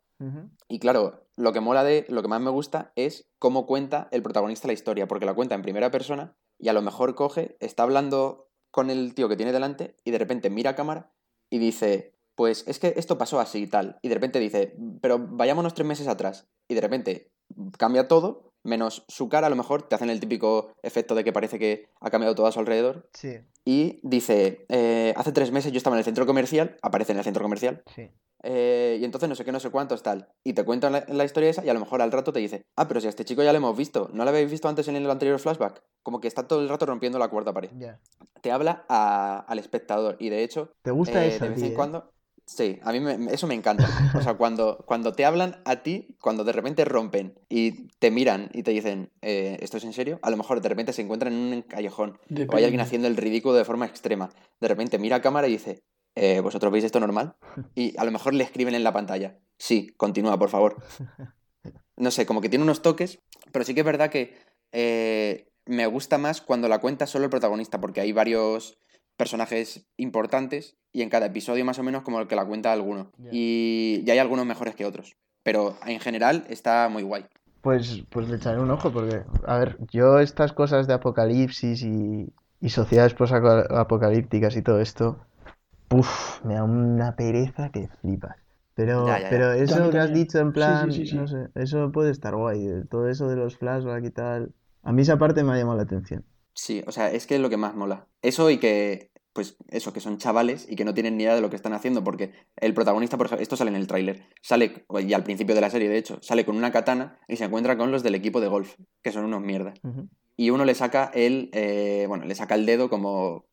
Y 0.70 0.80
claro, 0.80 1.28
lo 1.36 1.52
que 1.52 1.60
mola 1.60 1.84
de, 1.84 2.06
lo 2.08 2.22
que 2.22 2.30
más 2.30 2.40
me 2.40 2.50
gusta 2.50 2.94
es 2.96 3.30
cómo 3.40 3.66
cuenta 3.66 4.08
el 4.12 4.24
protagonista 4.24 4.68
la 4.68 4.74
historia, 4.74 5.06
porque 5.06 5.26
la 5.26 5.34
cuenta 5.34 5.56
en 5.56 5.62
primera 5.62 5.92
persona 5.92 6.38
y 6.58 6.70
a 6.70 6.74
lo 6.74 6.82
mejor 6.82 7.14
coge, 7.14 7.58
está 7.60 7.84
hablando 7.84 8.50
con 8.74 8.90
el 8.90 9.14
tío 9.14 9.30
que 9.30 9.38
tiene 9.38 9.52
delante 9.52 9.96
y 10.04 10.10
de 10.10 10.18
repente 10.18 10.50
mira 10.50 10.72
a 10.72 10.76
cámara 10.76 11.14
y 11.52 11.60
dice, 11.60 12.16
pues 12.34 12.68
es 12.68 12.80
que 12.80 12.96
esto 12.98 13.20
pasó 13.20 13.40
así 13.40 13.60
y 13.60 13.68
tal. 13.68 14.00
Y 14.02 14.10
de 14.10 14.16
repente 14.16 14.40
dice, 14.40 14.76
pero 15.00 15.20
vayámonos 15.20 15.76
tres 15.76 15.88
meses 15.88 16.08
atrás. 16.08 16.50
Y 16.68 16.74
de 16.74 16.82
repente 16.82 17.32
cambia 17.78 18.08
todo, 18.08 18.53
menos 18.64 19.04
su 19.08 19.30
cara, 19.30 19.48
a 19.48 19.50
lo 19.50 19.56
mejor 19.56 19.84
te 19.84 19.96
hacen 19.96 20.10
el 20.10 20.20
típico 20.20 20.74
efecto 20.84 21.16
de 21.16 21.24
que 21.24 21.34
parece 21.34 21.60
que 21.60 21.90
ha 22.02 22.10
cambiado 22.10 22.36
todo 22.36 22.48
a 22.48 22.52
su 22.52 22.60
alrededor. 22.60 23.10
Sí, 23.14 23.40
Y 23.66 24.00
dice, 24.04 24.66
eh, 24.70 25.14
hace 25.18 25.32
tres 25.32 25.52
meses 25.52 25.72
yo 25.72 25.78
estaba 25.78 25.96
en 25.96 26.00
el 26.00 26.06
centro 26.06 26.26
comercial, 26.26 26.78
aparece 26.82 27.12
en 27.14 27.18
el 27.20 27.24
centro 27.24 27.44
comercial, 27.44 27.84
sí. 27.96 28.10
eh, 28.44 28.98
y 29.00 29.06
entonces 29.06 29.30
no 29.30 29.36
sé 29.36 29.46
qué, 29.46 29.52
no 29.54 29.60
sé 29.60 29.70
cuántos, 29.70 30.04
tal. 30.04 30.28
Y 30.44 30.54
te 30.54 30.64
cuentan 30.66 30.92
la, 30.94 31.06
la 31.08 31.24
historia 31.26 31.50
esa 31.50 31.64
y 31.66 31.70
a 31.70 31.74
lo 31.74 31.80
mejor 31.80 32.02
al 32.02 32.12
rato 32.12 32.34
te 32.34 32.40
dice, 32.40 32.66
ah, 32.76 32.88
pero 32.88 33.00
si 33.00 33.08
a 33.08 33.10
este 33.10 33.24
chico 33.26 33.42
ya 33.44 33.52
lo 33.54 33.58
hemos 33.58 33.78
visto, 33.78 34.10
¿no 34.14 34.24
lo 34.24 34.30
habéis 34.30 34.52
visto 34.52 34.68
antes 34.68 34.88
en 34.88 34.96
el 34.98 35.10
anterior 35.10 35.40
flashback? 35.40 35.82
Como 36.04 36.20
que 36.20 36.28
está 36.28 36.48
todo 36.48 36.62
el 36.62 36.68
rato 36.70 36.86
rompiendo 36.86 37.20
la 37.20 37.30
cuarta 37.30 37.54
pared. 37.54 37.70
Ya. 37.78 38.00
Te 38.42 38.52
habla 38.52 38.86
a- 38.90 39.46
al 39.48 39.60
espectador 39.60 40.18
y 40.20 40.30
de 40.30 40.44
hecho, 40.44 40.74
¿Te 40.82 40.92
gusta 40.92 41.24
eh, 41.26 41.30
eso 41.36 41.46
de 41.46 41.50
vez 41.52 41.64
en 41.64 41.74
cuando... 41.74 42.13
Sí, 42.56 42.80
a 42.84 42.92
mí 42.92 43.00
me- 43.00 43.34
eso 43.34 43.48
me 43.48 43.56
encanta. 43.56 43.88
O 44.14 44.22
sea, 44.22 44.36
cuando, 44.36 44.84
cuando 44.86 45.14
te 45.14 45.26
hablan 45.26 45.62
a 45.66 45.78
ti, 45.82 46.16
cuando 46.22 46.44
de 46.44 46.52
repente 46.52 46.86
rompen 46.86 47.34
y 47.50 47.88
te 47.98 48.12
miran 48.12 48.50
y 48.54 48.62
te 48.62 48.70
dicen, 48.72 49.10
eh, 49.24 49.58
¿esto 49.62 49.78
es 49.78 49.84
en 49.86 49.94
serio? 49.94 50.20
A 50.22 50.30
lo 50.30 50.38
mejor 50.38 50.62
de 50.62 50.70
repente 50.70 50.94
se 50.94 51.02
encuentran 51.02 51.34
en 51.34 51.40
un 51.54 51.62
callejón 51.64 52.20
o 52.48 52.56
hay 52.58 52.64
alguien 52.66 52.82
haciendo 52.82 53.08
el 53.08 53.18
ridículo 53.18 53.56
de 53.56 53.66
forma 53.66 53.88
extrema. 53.88 54.30
De 54.62 54.68
repente 54.68 55.00
mira 55.00 55.16
a 55.16 55.22
cámara 55.22 55.48
y 55.48 55.52
dice, 55.54 55.82
"Eh, 56.16 56.42
¿vosotros 56.42 56.72
veis 56.72 56.86
esto 56.86 57.00
normal? 57.00 57.36
Y 57.76 57.98
a 57.98 58.04
lo 58.06 58.12
mejor 58.12 58.36
le 58.36 58.44
escriben 58.44 58.76
en 58.76 58.84
la 58.84 58.94
pantalla, 58.94 59.40
sí, 59.58 59.88
continúa, 59.98 60.38
por 60.38 60.50
favor. 60.50 60.78
No 61.98 62.12
sé, 62.12 62.26
como 62.28 62.40
que 62.42 62.50
tiene 62.50 62.64
unos 62.64 62.82
toques, 62.84 63.20
pero 63.52 63.66
sí 63.66 63.74
que 63.74 63.80
es 63.82 63.86
verdad 63.86 64.12
que 64.12 64.36
eh, 64.72 65.50
me 65.66 65.88
gusta 65.88 66.18
más 66.20 66.42
cuando 66.42 66.68
la 66.68 66.80
cuenta 66.80 67.08
solo 67.08 67.24
el 67.26 67.30
protagonista, 67.32 67.80
porque 67.82 68.02
hay 68.02 68.12
varios 68.12 68.78
personajes 69.18 69.86
importantes 69.98 70.76
y 70.92 71.02
en 71.02 71.10
cada 71.10 71.26
episodio 71.28 71.66
más 71.66 71.80
o 71.80 71.84
menos 71.84 72.04
como 72.04 72.20
el 72.20 72.28
que 72.28 72.36
la 72.36 72.46
cuenta 72.46 72.72
alguno. 72.72 73.12
Y, 73.32 74.04
y 74.06 74.10
hay 74.12 74.20
algunos 74.20 74.46
mejores 74.46 74.76
que 74.76 74.86
otros. 74.86 75.16
Pero 75.44 75.76
en 75.86 76.00
general 76.00 76.46
está 76.50 76.88
muy 76.90 77.04
guay. 77.04 77.26
Pues, 77.62 78.04
pues 78.10 78.28
le 78.30 78.36
echaré 78.38 78.60
un 78.60 78.72
ojo 78.72 78.92
porque, 78.92 79.22
a 79.46 79.58
ver, 79.58 79.78
yo 79.92 80.20
estas 80.20 80.52
cosas 80.54 80.86
de 80.88 80.94
apocalipsis 80.94 81.82
y, 81.84 82.34
y 82.60 82.70
sociedades 82.70 83.14
posapocalípticas 83.14 84.56
y 84.58 84.62
todo 84.62 84.80
esto, 84.82 85.18
uff, 85.92 86.44
me 86.44 86.56
da 86.56 86.64
una 86.64 87.16
pereza 87.16 87.70
que 87.70 87.88
flipas. 88.02 88.36
Pero, 88.76 89.06
Ya, 89.08 89.18
ya, 89.18 89.24
ya. 89.24 89.30
pero 89.30 89.52
eso 89.54 89.90
que 89.92 89.98
has 89.98 90.06
también. 90.08 90.14
dicho 90.14 90.40
en 90.40 90.52
plan, 90.52 90.92
sí, 90.92 91.00
sí, 91.06 91.08
sí. 91.12 91.16
no 91.16 91.28
sé, 91.28 91.50
eso 91.56 91.92
puede 91.92 92.12
estar 92.12 92.36
guay, 92.36 92.68
todo 92.90 93.08
eso 93.08 93.28
de 93.30 93.36
los 93.36 93.58
flashbacks 93.58 94.08
y 94.08 94.12
tal. 94.12 94.52
A 94.82 94.92
mí 94.92 95.04
esa 95.04 95.18
parte 95.18 95.44
me 95.44 95.54
ha 95.54 95.58
llamado 95.58 95.78
la 95.78 95.84
atención. 95.84 96.26
Sí, 96.56 96.84
o 96.86 96.92
sea, 96.92 97.12
es 97.12 97.26
que 97.28 97.36
es 97.36 97.42
lo 97.42 97.50
que 97.50 97.58
más 97.58 97.76
mola. 97.76 98.08
Eso 98.22 98.50
y 98.50 98.58
que, 98.60 99.12
pues, 99.34 99.58
eso, 99.70 99.92
que 99.94 100.00
son 100.00 100.18
chavales 100.18 100.68
y 100.70 100.76
que 100.76 100.86
no 100.86 100.94
tienen 100.94 101.18
ni 101.18 101.24
idea 101.24 101.36
de 101.36 101.42
lo 101.42 101.50
que 101.50 101.56
están 101.56 101.74
haciendo, 101.74 102.04
porque 102.04 102.32
el 102.58 102.74
protagonista, 102.74 103.18
por 103.18 103.26
ejemplo, 103.26 103.42
esto 103.42 103.56
sale 103.58 103.72
en 103.72 103.76
el 103.78 103.88
tráiler, 103.88 104.28
sale, 104.42 104.86
y 105.02 105.14
al 105.14 105.24
principio 105.24 105.56
de 105.56 105.62
la 105.62 105.70
serie, 105.70 105.90
de 105.90 105.98
hecho, 105.98 106.20
sale 106.22 106.46
con 106.46 106.56
una 106.56 106.72
katana 106.72 107.20
y 107.28 107.38
se 107.38 107.46
encuentra 107.46 107.78
con 107.78 107.92
los 107.92 108.04
del 108.04 108.16
equipo 108.16 108.40
de 108.42 108.48
golf, 108.48 108.76
que 109.02 109.12
son 109.12 109.26
unos 109.26 109.42
mierdas. 109.42 109.80
Ujú. 109.84 110.10
Y 110.36 110.50
uno 110.52 110.66
le 110.66 110.76
saca 110.76 111.12
el, 111.14 111.50
eh, 111.54 112.06
bueno, 112.08 112.26
le 112.26 112.36
saca 112.36 112.56
el 112.56 112.66
dedo 112.66 112.90
como 112.90 113.46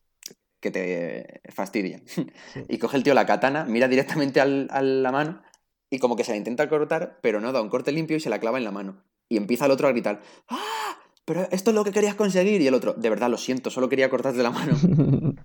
que 0.59 0.69
te 0.71 1.41
fastidia. 1.51 2.01
Y 2.69 2.77
coge 2.77 2.97
el 2.97 3.03
tío 3.03 3.13
la 3.15 3.25
katana, 3.25 3.65
mira 3.65 3.87
directamente 3.87 4.39
al- 4.41 4.67
a 4.71 4.81
la 4.81 5.11
mano 5.11 5.41
y 5.89 5.99
como 5.99 6.15
que 6.15 6.23
se 6.23 6.31
la 6.31 6.37
intenta 6.37 6.69
cortar, 6.69 7.19
pero 7.21 7.41
no 7.41 7.51
da 7.51 7.61
un 7.61 7.69
corte 7.69 7.91
limpio 7.91 8.15
y 8.17 8.19
se 8.19 8.29
la 8.29 8.39
clava 8.39 8.59
en 8.59 8.63
la 8.63 8.71
mano. 8.71 9.03
Y 9.27 9.37
empieza 9.37 9.65
el 9.65 9.71
otro 9.71 9.87
a 9.87 9.91
gritar, 9.91 10.21
¡ah! 10.49 10.97
Pero 11.33 11.47
esto 11.51 11.71
es 11.71 11.75
lo 11.75 11.83
que 11.85 11.91
querías 11.91 12.15
conseguir. 12.15 12.61
Y 12.61 12.67
el 12.67 12.73
otro, 12.73 12.93
de 12.93 13.09
verdad, 13.09 13.29
lo 13.29 13.37
siento, 13.37 13.69
solo 13.69 13.87
quería 13.87 14.09
cortarte 14.09 14.43
la 14.43 14.51
mano. 14.51 14.73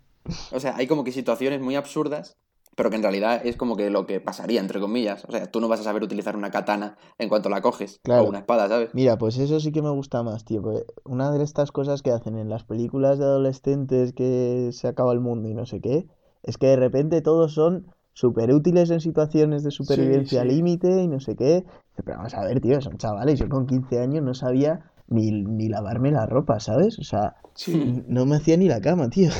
O 0.50 0.58
sea, 0.58 0.74
hay 0.76 0.88
como 0.88 1.04
que 1.04 1.12
situaciones 1.12 1.60
muy 1.60 1.76
absurdas 1.76 2.36
pero 2.76 2.90
que 2.90 2.96
en 2.96 3.02
realidad 3.02 3.40
es 3.44 3.56
como 3.56 3.74
que 3.74 3.88
lo 3.90 4.06
que 4.06 4.20
pasaría, 4.20 4.60
entre 4.60 4.80
comillas. 4.80 5.24
O 5.26 5.32
sea, 5.32 5.50
tú 5.50 5.60
no 5.60 5.68
vas 5.68 5.80
a 5.80 5.84
saber 5.84 6.02
utilizar 6.02 6.36
una 6.36 6.50
katana 6.50 6.98
en 7.16 7.30
cuanto 7.30 7.48
la 7.48 7.62
coges, 7.62 8.00
Claro. 8.02 8.24
o 8.24 8.28
una 8.28 8.40
espada, 8.40 8.68
¿sabes? 8.68 8.90
Mira, 8.92 9.16
pues 9.16 9.38
eso 9.38 9.58
sí 9.60 9.72
que 9.72 9.80
me 9.80 9.88
gusta 9.90 10.22
más, 10.22 10.44
tío. 10.44 10.62
una 11.04 11.30
de 11.30 11.42
estas 11.42 11.72
cosas 11.72 12.02
que 12.02 12.10
hacen 12.10 12.36
en 12.36 12.50
las 12.50 12.64
películas 12.64 13.18
de 13.18 13.24
adolescentes 13.24 14.12
que 14.12 14.70
se 14.72 14.88
acaba 14.88 15.14
el 15.14 15.20
mundo 15.20 15.48
y 15.48 15.54
no 15.54 15.64
sé 15.64 15.80
qué, 15.80 16.06
es 16.42 16.58
que 16.58 16.66
de 16.66 16.76
repente 16.76 17.22
todos 17.22 17.54
son 17.54 17.86
súper 18.12 18.52
útiles 18.52 18.90
en 18.90 19.00
situaciones 19.00 19.62
de 19.62 19.70
supervivencia 19.70 20.42
sí. 20.42 20.48
límite 20.48 21.02
y 21.02 21.08
no 21.08 21.18
sé 21.18 21.34
qué. 21.34 21.64
Pero 22.04 22.18
vamos 22.18 22.34
a 22.34 22.44
ver, 22.44 22.60
tío, 22.60 22.80
son 22.82 22.98
chavales. 22.98 23.38
Yo 23.38 23.48
con 23.48 23.66
15 23.66 24.00
años 24.00 24.22
no 24.22 24.34
sabía 24.34 24.90
ni, 25.08 25.30
ni 25.30 25.68
lavarme 25.68 26.10
la 26.12 26.26
ropa, 26.26 26.60
¿sabes? 26.60 26.98
O 26.98 27.04
sea, 27.04 27.36
Sí, 27.54 27.72
no 28.08 28.26
me 28.26 28.36
hacía 28.36 28.56
ni 28.56 28.68
la 28.68 28.80
cama, 28.80 29.08
tío. 29.10 29.30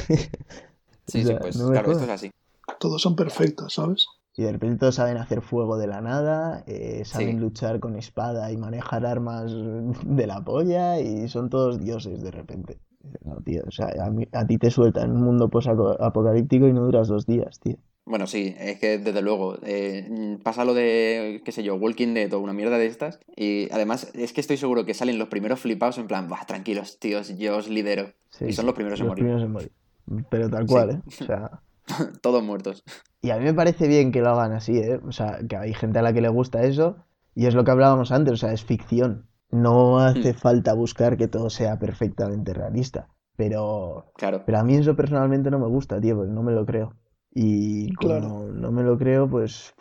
Sí, 1.06 1.22
O 1.22 1.26
sí, 1.26 1.34
pues 1.40 1.56
no 1.56 1.72
claro, 1.72 1.92
esto 1.92 2.04
es 2.04 2.10
así. 2.10 2.30
todos 2.80 3.02
son 3.02 3.16
perfectos, 3.16 3.74
¿sabes? 3.74 4.06
Y 4.36 4.42
de 4.42 4.52
repente 4.52 4.78
todos 4.78 4.94
saben 4.96 5.16
hacer 5.16 5.40
fuego 5.42 5.78
de 5.78 5.86
la 5.86 6.00
nada, 6.02 6.62
eh, 6.66 7.04
saben 7.06 7.36
Sí. 7.36 7.40
luchar 7.40 7.80
con 7.80 7.96
espada 7.96 8.52
y 8.52 8.56
manejar 8.58 9.06
armas 9.06 9.50
de 9.52 10.26
la 10.26 10.44
polla 10.44 11.00
y 11.00 11.28
son 11.28 11.48
todos 11.48 11.78
dioses 11.80 12.22
de 12.22 12.30
repente. 12.30 12.78
No, 13.24 13.36
tío, 13.42 13.62
o 13.66 13.70
sea, 13.70 13.88
a, 14.04 14.10
mí- 14.10 14.28
a 14.32 14.46
ti 14.46 14.58
te 14.58 14.70
sueltan 14.70 15.10
en 15.10 15.16
un 15.16 15.22
mundo 15.22 15.48
post-apocalíptico 15.48 16.66
y 16.68 16.72
no 16.72 16.82
duras 16.84 17.08
dos 17.08 17.24
días, 17.26 17.58
tío. 17.60 17.78
Bueno, 18.06 18.26
sí, 18.28 18.54
es 18.58 18.78
que 18.78 18.98
desde 18.98 19.20
luego, 19.20 19.58
eh, 19.64 20.06
mm, 20.08 20.42
pasa 20.42 20.64
lo 20.64 20.74
de, 20.74 21.42
qué 21.44 21.50
sé 21.52 21.62
yo, 21.64 21.74
Walking 21.74 22.14
Dead 22.14 22.32
o 22.32 22.38
una 22.40 22.52
mierda 22.52 22.78
de 22.78 22.86
estas, 22.86 23.18
y 23.36 23.68
además 23.72 24.10
es 24.14 24.32
que 24.32 24.40
estoy 24.40 24.56
seguro 24.56 24.84
que 24.86 24.94
salen 24.94 25.18
los 25.18 25.28
primeros 25.28 25.58
flipados 25.60 25.98
en 25.98 26.06
plan, 26.06 26.28
bah, 26.28 26.44
tranquilos, 26.46 26.98
tíos, 27.00 27.36
yo 27.36 27.56
os 27.56 27.68
lidero. 27.68 28.12
Sí, 28.30 28.44
y 28.46 28.52
son 28.52 28.62
sí, 28.62 28.66
los 28.66 28.74
primeros 28.76 29.00
en 29.00 29.06
los 29.06 29.10
morir, 29.10 29.24
primeros 29.24 29.42
en 29.42 29.52
morir. 29.52 29.72
Pero 30.30 30.48
tal 30.48 30.68
Sí. 30.68 30.72
cual, 30.72 30.90
¿eh? 30.90 31.00
O 31.20 31.24
sea, 31.26 31.50
todos 32.22 32.42
muertos. 32.44 32.84
y 33.22 33.30
a 33.30 33.38
mí 33.38 33.44
me 33.44 33.54
parece 33.54 33.88
bien 33.88 34.12
que 34.12 34.20
lo 34.20 34.30
hagan 34.30 34.52
así, 34.52 34.78
¿eh? 34.78 35.00
O 35.04 35.10
sea, 35.12 35.40
que 35.48 35.56
hay 35.56 35.74
gente 35.74 35.98
a 35.98 36.02
la 36.02 36.12
que 36.12 36.20
le 36.20 36.28
gusta 36.28 36.62
eso 36.62 36.96
y 37.34 37.46
es 37.46 37.54
lo 37.54 37.64
que 37.64 37.72
hablábamos 37.72 38.12
antes, 38.12 38.34
o 38.34 38.36
sea, 38.36 38.52
es 38.52 38.64
ficción. 38.64 39.26
No 39.50 39.98
hace 39.98 40.32
Hmm. 40.32 40.36
falta 40.36 40.74
buscar 40.74 41.16
que 41.16 41.26
todo 41.28 41.50
sea 41.50 41.78
perfectamente 41.80 42.54
realista, 42.54 43.08
pero 43.36 44.12
Claro, 44.16 44.42
Pero 44.46 44.58
a 44.58 44.62
mí 44.64 44.76
eso 44.76 44.94
personalmente 44.94 45.50
no 45.50 45.58
me 45.58 45.66
gusta, 45.66 46.00
tío, 46.00 46.16
porque 46.16 46.32
no 46.32 46.42
me 46.44 46.52
lo 46.52 46.64
creo. 46.66 46.94
Y 47.38 47.92
como 47.96 48.08
Claro. 48.08 48.28
no 48.50 48.72
me 48.72 48.82
lo 48.82 48.96
creo, 48.96 49.28
pues 49.28 49.74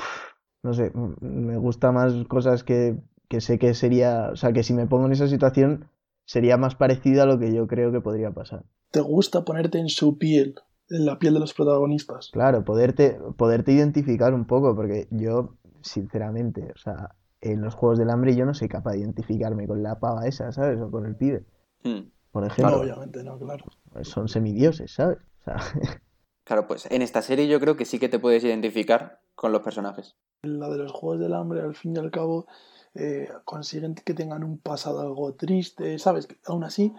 no 0.62 0.74
sé, 0.74 0.92
me 1.22 1.56
gusta 1.56 1.94
más 1.94 2.12
cosas 2.28 2.66
que, 2.66 2.98
que 3.30 3.40
sé 3.40 3.58
que 3.60 3.74
sería, 3.74 4.32
o 4.34 4.36
sea, 4.36 4.52
que 4.52 4.62
si 4.62 4.74
me 4.74 4.88
pongo 4.88 5.06
en 5.06 5.14
esa 5.14 5.30
situación 5.30 5.88
sería 6.26 6.58
más 6.58 6.76
parecido 6.76 7.24
a 7.24 7.26
lo 7.26 7.40
que 7.40 7.54
yo 7.54 7.66
creo 7.66 7.94
que 7.94 8.02
podría 8.02 8.32
pasar. 8.32 8.66
¿Te 8.92 9.00
gusta 9.00 9.46
ponerte 9.46 9.78
en 9.80 9.88
su 9.88 10.18
piel, 10.18 10.56
en 10.90 11.06
la 11.06 11.18
piel 11.18 11.34
de 11.36 11.40
los 11.40 11.54
protagonistas? 11.54 12.30
Claro, 12.34 12.66
poderte, 12.66 13.18
poderte 13.38 13.72
identificar 13.72 14.34
un 14.34 14.44
poco, 14.46 14.76
porque 14.76 15.08
yo, 15.12 15.56
sinceramente, 15.82 16.74
o 16.76 16.78
sea, 16.78 17.16
en 17.40 17.62
los 17.62 17.74
Juegos 17.74 18.00
del 18.00 18.10
Hambre 18.10 18.36
yo 18.36 18.46
no 18.46 18.54
soy 18.54 18.68
capaz 18.68 18.92
de 18.94 19.00
identificarme 19.00 19.66
con 19.66 19.82
la 19.82 19.98
pava 20.00 20.28
esa, 20.28 20.52
¿sabes? 20.52 20.82
O 20.82 20.92
con 20.92 21.06
el 21.06 21.16
pibe, 21.16 21.46
Mm. 21.86 22.10
por 22.32 22.42
No, 22.44 22.48
ejemplo. 22.48 22.82
obviamente 22.82 23.24
no, 23.24 23.40
claro. 23.40 23.64
Son 24.02 24.28
semidioses, 24.28 24.92
¿sabes? 24.94 25.20
O 25.40 25.44
sea, 25.46 25.56
claro, 26.46 26.68
pues 26.68 26.88
en 26.90 27.02
esta 27.02 27.22
serie 27.22 27.48
yo 27.50 27.60
creo 27.60 27.76
que 27.76 27.84
sí 27.86 28.00
que 28.00 28.08
te 28.08 28.20
puedes 28.20 28.44
identificar 28.46 29.20
con 29.36 29.52
los 29.52 29.62
personajes. 29.62 30.16
La 30.44 30.70
de 30.70 30.78
los 30.78 30.92
Juegos 30.94 31.20
del 31.20 31.34
Hambre, 31.34 31.62
al 31.62 31.76
fin 31.76 31.96
y 31.96 32.00
al 32.00 32.12
cabo, 32.12 32.48
eh, 32.94 33.28
consiguen 33.44 33.96
que 33.96 34.14
tengan 34.14 34.44
un 34.44 34.58
pasado 34.60 35.02
algo 35.02 35.34
triste, 35.34 36.00
¿sabes? 36.00 36.28
Aún 36.46 36.64
así, 36.64 36.94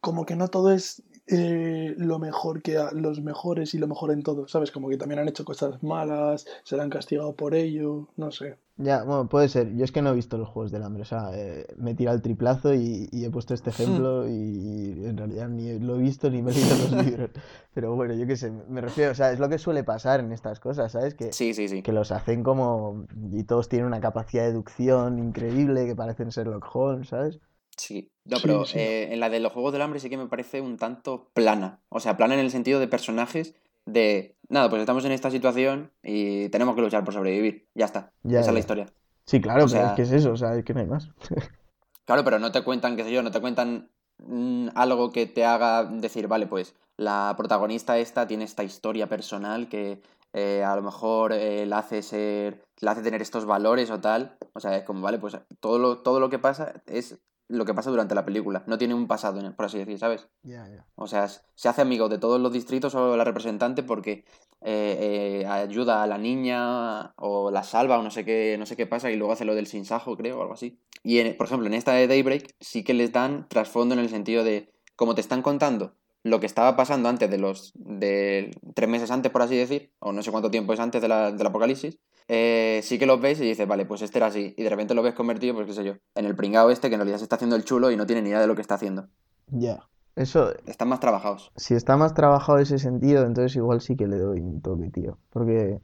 como 0.00 0.26
que 0.26 0.34
no 0.36 0.48
todo 0.48 0.72
es 0.72 1.02
eh, 1.28 1.94
lo 1.98 2.18
mejor 2.18 2.62
que 2.62 2.78
a- 2.78 2.90
los 2.90 3.20
mejores 3.20 3.74
y 3.74 3.78
lo 3.78 3.86
mejor 3.86 4.10
en 4.10 4.22
todo, 4.24 4.48
¿sabes? 4.48 4.72
Como 4.72 4.88
que 4.88 4.96
también 4.96 5.20
han 5.20 5.28
hecho 5.28 5.44
cosas 5.44 5.80
malas, 5.82 6.46
se 6.64 6.80
han 6.80 6.90
castigado 6.90 7.36
por 7.36 7.54
ello, 7.54 8.08
no 8.16 8.32
sé. 8.32 8.56
Ya, 8.76 9.04
bueno, 9.04 9.28
puede 9.28 9.48
ser. 9.48 9.74
Yo 9.76 9.84
es 9.84 9.92
que 9.92 10.00
no 10.00 10.10
he 10.10 10.14
visto 10.14 10.38
los 10.38 10.48
Juegos 10.48 10.72
del 10.72 10.82
Hambre. 10.82 11.02
O 11.02 11.04
sea, 11.04 11.30
eh, 11.34 11.66
me 11.76 11.90
he 11.90 11.94
tirado 11.94 12.16
el 12.16 12.22
triplazo 12.22 12.74
y, 12.74 13.08
y 13.12 13.24
he 13.24 13.30
puesto 13.30 13.52
este 13.52 13.70
ejemplo 13.70 14.26
y, 14.28 15.04
en 15.04 15.16
realidad 15.16 15.48
ni 15.48 15.78
lo 15.78 15.96
he 15.96 15.98
visto 15.98 16.30
ni 16.30 16.42
me 16.42 16.52
he 16.52 16.54
leído 16.54 16.76
los 16.76 16.92
libros. 17.06 17.30
Pero 17.74 17.94
bueno, 17.94 18.14
yo 18.14 18.26
qué 18.26 18.36
sé, 18.36 18.50
me 18.50 18.80
refiero, 18.80 19.12
o 19.12 19.14
sea, 19.14 19.30
es 19.30 19.38
lo 19.38 19.48
que 19.48 19.58
suele 19.58 19.84
pasar 19.84 20.20
en 20.20 20.32
estas 20.32 20.58
cosas, 20.58 20.92
¿sabes? 20.92 21.14
Que, 21.14 21.32
Sí, 21.32 21.52
sí, 21.54 21.68
sí. 21.68 21.82
que 21.82 21.92
los 21.92 22.12
hacen 22.12 22.42
como... 22.42 23.06
y 23.30 23.44
todos 23.44 23.68
tienen 23.68 23.86
una 23.86 24.00
capacidad 24.00 24.44
de 24.44 24.48
deducción 24.50 25.18
increíble, 25.18 25.86
que 25.86 25.94
parecen 25.94 26.30
Sherlock 26.30 26.68
Holmes, 26.74 27.08
¿sabes? 27.08 27.40
Sí, 27.76 28.10
no, 28.24 28.36
pero 28.42 28.64
eh, 28.74 29.08
en 29.12 29.20
la 29.20 29.30
de 29.30 29.40
los 29.40 29.52
Juegos 29.52 29.72
del 29.72 29.82
Hambre 29.82 29.98
sí 30.00 30.10
que 30.10 30.18
me 30.18 30.26
parece 30.26 30.60
un 30.60 30.76
tanto 30.76 31.30
plana. 31.34 31.80
O 31.88 32.00
sea, 32.00 32.16
plana 32.16 32.34
en 32.34 32.40
el 32.40 32.50
sentido 32.50 32.80
de 32.80 32.88
personajes 32.88 33.54
de, 33.86 34.36
nada, 34.48 34.68
pues 34.70 34.80
estamos 34.80 35.04
en 35.04 35.12
esta 35.12 35.30
situación 35.30 35.90
y 36.02 36.48
tenemos 36.50 36.74
que 36.74 36.82
luchar 36.82 37.04
por 37.04 37.14
sobrevivir. 37.14 37.68
Ya 37.74 37.86
está. 37.86 38.12
Ya, 38.22 38.40
Esa 38.40 38.50
es 38.50 38.54
la 38.54 38.60
historia. 38.60 38.86
Sí, 39.26 39.40
claro, 39.40 39.64
O 39.64 39.68
pero 39.68 39.80
es 39.80 39.86
sea- 39.86 39.94
que 39.94 40.02
es 40.02 40.12
eso, 40.12 40.32
o 40.32 40.36
sea, 40.36 40.54
es 40.56 40.64
que 40.64 40.74
no 40.74 40.80
hay 40.80 40.86
más. 40.86 41.08
Claro, 42.04 42.24
pero 42.24 42.40
no 42.40 42.50
te 42.50 42.62
cuentan, 42.64 42.96
qué 42.96 43.04
sé 43.04 43.12
yo, 43.12 43.22
no 43.22 43.30
te 43.30 43.40
cuentan 43.40 43.88
mm, 44.18 44.70
algo 44.74 45.12
que 45.12 45.26
te 45.26 45.44
haga 45.44 45.84
decir, 45.84 46.26
vale, 46.26 46.48
pues 46.48 46.74
la 46.96 47.32
protagonista 47.36 47.96
esta 47.96 48.26
tiene 48.26 48.42
esta 48.44 48.64
historia 48.64 49.08
personal 49.08 49.68
que 49.68 50.02
eh, 50.32 50.64
a 50.64 50.74
lo 50.74 50.82
mejor 50.82 51.32
eh, 51.32 51.64
la 51.64 51.78
hace 51.78 52.02
ser, 52.02 52.64
la 52.80 52.90
hace 52.90 53.02
tener 53.02 53.22
estos 53.22 53.44
valores 53.44 53.90
o 53.90 54.00
tal. 54.00 54.36
O 54.52 54.58
sea, 54.60 54.76
es 54.76 54.84
como, 54.84 55.00
vale, 55.00 55.18
pues 55.20 55.36
todo 55.60 55.78
lo, 55.78 55.98
todo 55.98 56.18
lo 56.18 56.28
que 56.28 56.40
pasa 56.40 56.82
es 56.86 57.18
lo 57.48 57.64
que 57.64 57.74
pasa 57.74 57.90
durante 57.90 58.14
la 58.14 58.24
película. 58.24 58.62
No 58.66 58.78
tiene 58.78 58.94
un 58.94 59.06
pasado, 59.06 59.40
en- 59.40 59.52
por 59.54 59.66
así 59.66 59.78
decir, 59.78 59.98
¿sabes? 59.98 60.28
Ya, 60.42 60.66
ya. 60.68 60.86
O 60.94 61.06
sea, 61.06 61.28
se 61.28 61.68
hace 61.68 61.82
amigo 61.82 62.08
de 62.08 62.18
todos 62.18 62.40
los 62.40 62.52
distritos 62.52 62.94
o 62.94 63.16
la 63.16 63.24
representante 63.24 63.82
porque 63.82 64.24
eh, 64.64 65.40
eh, 65.42 65.46
ayuda 65.46 66.02
a 66.02 66.06
la 66.06 66.18
niña 66.18 67.12
o 67.16 67.50
la 67.50 67.62
salva 67.64 67.98
o 67.98 68.02
no 68.02 68.10
sé 68.10 68.24
qué, 68.24 68.56
no 68.58 68.66
sé 68.66 68.76
qué 68.76 68.86
pasa 68.86 69.10
y 69.10 69.16
luego 69.16 69.32
hace 69.32 69.44
lo 69.44 69.54
del 69.54 69.66
sinsajo, 69.66 70.16
creo, 70.16 70.38
o 70.38 70.42
algo 70.42 70.54
así. 70.54 70.78
Y 71.02 71.18
en- 71.18 71.36
por 71.36 71.46
ejemplo, 71.46 71.66
en 71.66 71.74
esta 71.74 71.92
de 71.92 72.06
Daybreak 72.06 72.54
sí 72.60 72.84
que 72.84 72.94
les 72.94 73.12
dan 73.12 73.48
trasfondo 73.48 73.94
en 73.94 74.00
el 74.00 74.08
sentido 74.08 74.44
de, 74.44 74.72
como 74.96 75.14
te 75.14 75.20
están 75.20 75.42
contando 75.42 75.94
lo 76.24 76.38
que 76.38 76.46
estaba 76.46 76.76
pasando 76.76 77.08
antes 77.08 77.28
de 77.28 77.38
los, 77.38 77.72
de 77.74 78.52
tres 78.74 78.88
meses 78.88 79.10
antes, 79.10 79.32
por 79.32 79.42
así 79.42 79.56
decir, 79.56 79.92
o 79.98 80.12
no 80.12 80.22
sé 80.22 80.30
cuánto 80.30 80.50
tiempo 80.52 80.72
es 80.72 80.78
antes 80.78 81.02
de 81.02 81.08
la- 81.08 81.32
del 81.32 81.46
apocalipsis, 81.46 81.98
eh, 82.28 82.80
sí 82.82 82.98
que 82.98 83.06
los 83.06 83.20
ves 83.20 83.40
y 83.40 83.44
dices, 83.44 83.66
vale, 83.68 83.84
pues 83.86 84.02
este 84.02 84.18
era 84.18 84.26
así. 84.26 84.54
Y 84.56 84.62
de 84.62 84.70
repente 84.70 84.94
lo 84.94 85.02
ves 85.02 85.14
convertido, 85.14 85.54
pues 85.54 85.66
qué 85.66 85.72
sé 85.74 85.84
yo, 85.84 85.94
en 86.14 86.24
el 86.26 86.34
pringao 86.36 86.70
este 86.70 86.88
que 86.88 86.94
en 86.94 87.00
realidad 87.00 87.18
se 87.18 87.24
está 87.24 87.36
haciendo 87.36 87.56
el 87.56 87.64
chulo 87.64 87.90
y 87.90 87.96
no 87.96 88.06
tiene 88.06 88.22
ni 88.22 88.28
idea 88.30 88.40
de 88.40 88.46
lo 88.46 88.54
que 88.54 88.62
está 88.62 88.74
haciendo. 88.74 89.08
Ya. 89.48 89.88
Eso, 90.14 90.52
Están 90.66 90.88
más 90.90 91.00
trabajados. 91.00 91.52
si 91.56 91.72
está 91.74 91.96
más 91.96 92.12
trabajado 92.12 92.58
ese 92.58 92.78
sentido, 92.78 93.24
entonces 93.24 93.56
igual 93.56 93.80
sí 93.80 93.96
que 93.96 94.06
le 94.06 94.18
doy 94.18 94.40
un 94.40 94.60
toque, 94.60 94.90
tío. 94.90 95.18
Porque 95.30 95.80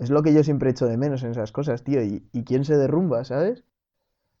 es 0.00 0.10
lo 0.10 0.22
que 0.24 0.34
yo 0.34 0.42
siempre 0.42 0.70
echo 0.70 0.86
de 0.86 0.96
menos 0.96 1.22
en 1.22 1.30
esas 1.30 1.52
cosas, 1.52 1.84
tío. 1.84 2.02
¿Y, 2.02 2.26
y 2.32 2.42
quién 2.42 2.64
se 2.64 2.76
derrumba, 2.76 3.24
sabes? 3.24 3.60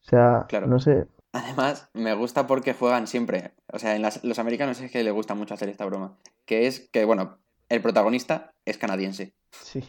O 0.04 0.08
sea, 0.10 0.46
Claro. 0.48 0.66
no 0.66 0.80
sé. 0.80 1.06
Además, 1.30 1.88
me 1.94 2.14
gusta 2.16 2.48
porque 2.48 2.74
juegan 2.74 3.06
siempre. 3.06 3.52
O 3.72 3.78
sea, 3.78 3.94
en 3.94 4.02
las- 4.02 4.24
los 4.24 4.40
americanos 4.40 4.80
es 4.80 4.90
que 4.90 5.04
les 5.04 5.12
gusta 5.14 5.34
mucho 5.36 5.54
hacer 5.54 5.68
esta 5.68 5.84
broma. 5.86 6.18
Que 6.44 6.66
es 6.66 6.90
que, 6.90 7.04
bueno, 7.04 7.38
el 7.68 7.80
protagonista 7.80 8.52
es 8.64 8.76
canadiense. 8.76 9.34
Sí. 9.52 9.84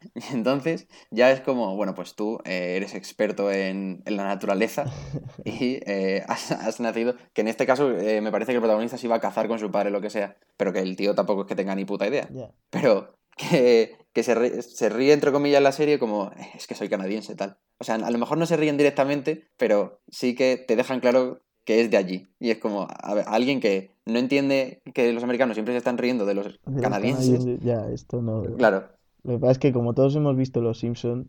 Y 0.14 0.34
entonces 0.34 0.86
ya 1.10 1.30
es 1.30 1.40
como, 1.40 1.76
bueno, 1.76 1.94
pues 1.94 2.14
tú 2.14 2.38
eh, 2.44 2.74
eres 2.76 2.94
experto 2.94 3.50
en, 3.50 4.02
en 4.06 4.16
la 4.16 4.24
naturaleza 4.26 4.84
y 5.44 5.78
eh, 5.86 6.24
has, 6.28 6.52
has 6.52 6.80
nacido. 6.80 7.14
Que 7.32 7.40
en 7.42 7.48
este 7.48 7.66
caso 7.66 7.90
eh, 7.90 8.20
me 8.20 8.30
parece 8.30 8.52
que 8.52 8.56
el 8.56 8.62
protagonista 8.62 8.96
se 8.98 9.06
iba 9.06 9.16
a 9.16 9.20
cazar 9.20 9.48
con 9.48 9.58
su 9.58 9.70
padre, 9.70 9.90
lo 9.90 10.00
que 10.00 10.10
sea. 10.10 10.36
Pero 10.56 10.72
que 10.72 10.80
el 10.80 10.96
tío 10.96 11.14
tampoco 11.14 11.42
es 11.42 11.46
que 11.48 11.56
tenga 11.56 11.74
ni 11.74 11.84
puta 11.84 12.06
idea. 12.06 12.28
Pero 12.70 13.14
que, 13.36 13.96
que 14.12 14.22
se, 14.22 14.34
ríe, 14.34 14.62
se 14.62 14.88
ríe, 14.88 15.12
entre 15.12 15.32
comillas, 15.32 15.58
en 15.58 15.64
la 15.64 15.72
serie 15.72 15.98
como, 15.98 16.30
"Eh, 16.36 16.48
es 16.56 16.66
que 16.66 16.74
soy 16.74 16.88
canadiense, 16.88 17.34
tal. 17.36 17.58
O 17.78 17.84
sea, 17.84 17.94
a 17.96 18.10
lo 18.10 18.18
mejor 18.18 18.38
no 18.38 18.46
se 18.46 18.56
ríen 18.56 18.76
directamente, 18.76 19.48
pero 19.56 20.00
sí 20.08 20.34
que 20.34 20.56
te 20.56 20.74
dejan 20.76 21.00
claro 21.00 21.42
que 21.64 21.80
es 21.82 21.90
de 21.90 21.96
allí. 21.98 22.26
Y 22.40 22.50
es 22.50 22.58
como, 22.58 22.88
a 22.90 23.14
ver, 23.14 23.24
alguien 23.28 23.60
que 23.60 23.90
no 24.06 24.18
entiende 24.18 24.80
que 24.94 25.12
los 25.12 25.22
americanos 25.22 25.54
siempre 25.54 25.74
se 25.74 25.78
están 25.78 25.98
riendo 25.98 26.24
de 26.24 26.34
los 26.34 26.58
canadienses, 26.80 27.44
Ya, 27.60 27.86
esto 27.92 28.22
no. 28.22 28.42
Claro, 28.56 28.88
Lo 29.28 29.34
que 29.34 29.40
pasa 29.40 29.52
es 29.52 29.58
que 29.58 29.74
como 29.74 29.92
todos 29.92 30.16
hemos 30.16 30.34
visto 30.36 30.62
Los 30.62 30.78
Simpson, 30.78 31.28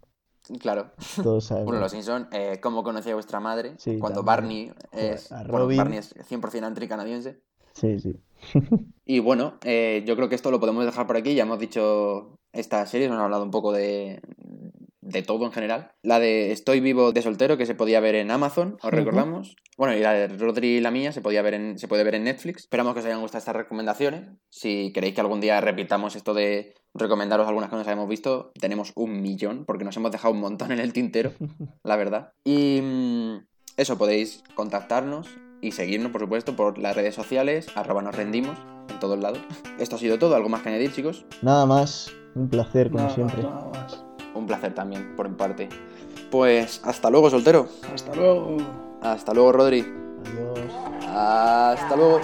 claro. 0.62 0.91
todos 1.21 1.43
sabemos. 1.43 1.65
Bueno, 1.65 1.81
los 1.81 1.91
Simpson, 1.91 2.29
eh, 2.31 2.62
¿cómo 2.62 2.81
conocía 2.81 3.13
vuestra 3.13 3.41
madre? 3.41 3.73
Sí, 3.77 3.99
Cuando 3.99 4.23
también. 4.23 4.71
Barney 4.71 4.73
es, 4.93 5.29
bueno, 5.29 5.47
Robin. 5.57 5.77
Barney 5.77 5.97
es 5.97 6.15
100% 6.15 6.63
anti-canadiense. 6.63 7.41
Sí, 7.73 7.99
sí. 7.99 8.15
Y 9.05 9.19
bueno, 9.19 9.55
eh, 9.65 10.03
yo 10.07 10.15
creo 10.15 10.29
que 10.29 10.35
esto 10.35 10.49
lo 10.49 10.62
podemos 10.62 10.85
dejar 10.85 11.07
por 11.07 11.17
aquí. 11.17 11.35
Ya 11.35 11.43
hemos 11.43 11.59
dicho 11.59 12.38
estas 12.53 12.89
series, 12.89 13.09
hemos 13.09 13.19
hablado 13.19 13.43
un 13.43 13.51
poco 13.51 13.73
de, 13.73 14.21
de 15.10 15.24
todo 15.24 15.45
en 15.45 15.52
general. 15.52 15.91
La 16.04 16.19
de 16.19 16.52
Estoy 16.52 16.80
vivo 16.80 17.12
de 17.12 17.22
soltero, 17.22 17.58
que 17.58 17.65
se 17.65 17.76
podía 17.76 18.00
ver 18.00 18.15
en 18.15 18.32
Amazon, 18.32 18.78
os 18.82 18.91
recordamos. 18.91 19.56
Bueno, 19.78 19.95
y 19.95 20.00
la 20.02 20.13
de 20.13 20.28
Rodri 20.28 20.78
y 20.78 20.82
la 20.82 20.91
mía 20.91 21.12
se, 21.12 21.22
podía 21.22 21.41
ver 21.41 21.54
en, 21.56 21.80
se 21.80 21.88
puede 21.88 22.04
ver 22.04 22.15
en 22.15 22.24
Netflix. 22.24 22.63
Esperamos 22.63 22.93
que 22.93 23.00
os 23.00 23.06
hayan 23.06 23.22
gustado 23.22 23.39
estas 23.39 23.56
recomendaciones. 23.56 24.30
Si 24.50 24.91
queréis 24.93 25.15
que 25.15 25.22
algún 25.22 25.41
día 25.41 25.60
repitamos 25.62 26.15
esto 26.15 26.34
de 26.34 26.76
recomendaros 26.93 27.48
algunas 27.48 27.69
que 27.69 27.76
nos 27.76 27.88
hayamos 27.88 28.10
visto, 28.10 28.52
tenemos 28.60 28.91
un 28.95 29.22
millón, 29.22 29.65
porque 29.65 29.86
nos 29.86 29.95
hemos 29.98 30.12
dejado 30.12 30.34
un 30.34 30.41
montón 30.41 30.72
en 30.72 30.80
el 30.80 30.93
tintero, 30.93 31.34
la 31.84 31.95
verdad. 31.95 32.34
Y 32.43 32.82
mm, 32.82 33.45
eso, 33.78 33.98
podéis 33.98 34.43
contactarnos 34.56 35.30
y 35.62 35.72
seguirnos, 35.72 36.12
por 36.12 36.22
supuesto, 36.22 36.56
por 36.56 36.78
las 36.78 36.95
redes 36.95 37.15
sociales, 37.15 37.67
arroba 37.76 38.02
nos 38.02 38.15
rendimos, 38.15 38.58
en 38.89 39.00
todos 39.00 39.19
lados. 39.19 39.39
Esto 39.80 39.95
ha 39.95 40.00
sido 40.00 40.19
todo, 40.19 40.36
algo 40.36 40.50
más 40.50 40.62
que 40.62 40.69
añadir, 40.69 40.93
chicos. 40.93 41.26
Nada 41.41 41.65
más. 41.65 42.12
Un 42.36 42.50
placer, 42.50 42.91
como 42.91 43.04
Nada 43.04 43.08
más, 43.08 43.15
siempre. 43.15 43.43
nada 43.43 43.69
más. 43.74 44.09
Placer 44.49 44.73
también, 44.73 45.15
por 45.15 45.29
mi 45.29 45.35
parte. 45.35 45.69
Pues 46.31 46.81
hasta 46.83 47.12
luego, 47.12 47.29
soltero. 47.29 47.67
Hasta 47.93 48.15
luego. 48.15 48.57
Hasta 48.99 49.31
luego, 49.31 49.51
Rodri. 49.51 49.85
Adiós. 50.25 50.59
Hasta 51.07 51.95
luego. 51.95 52.19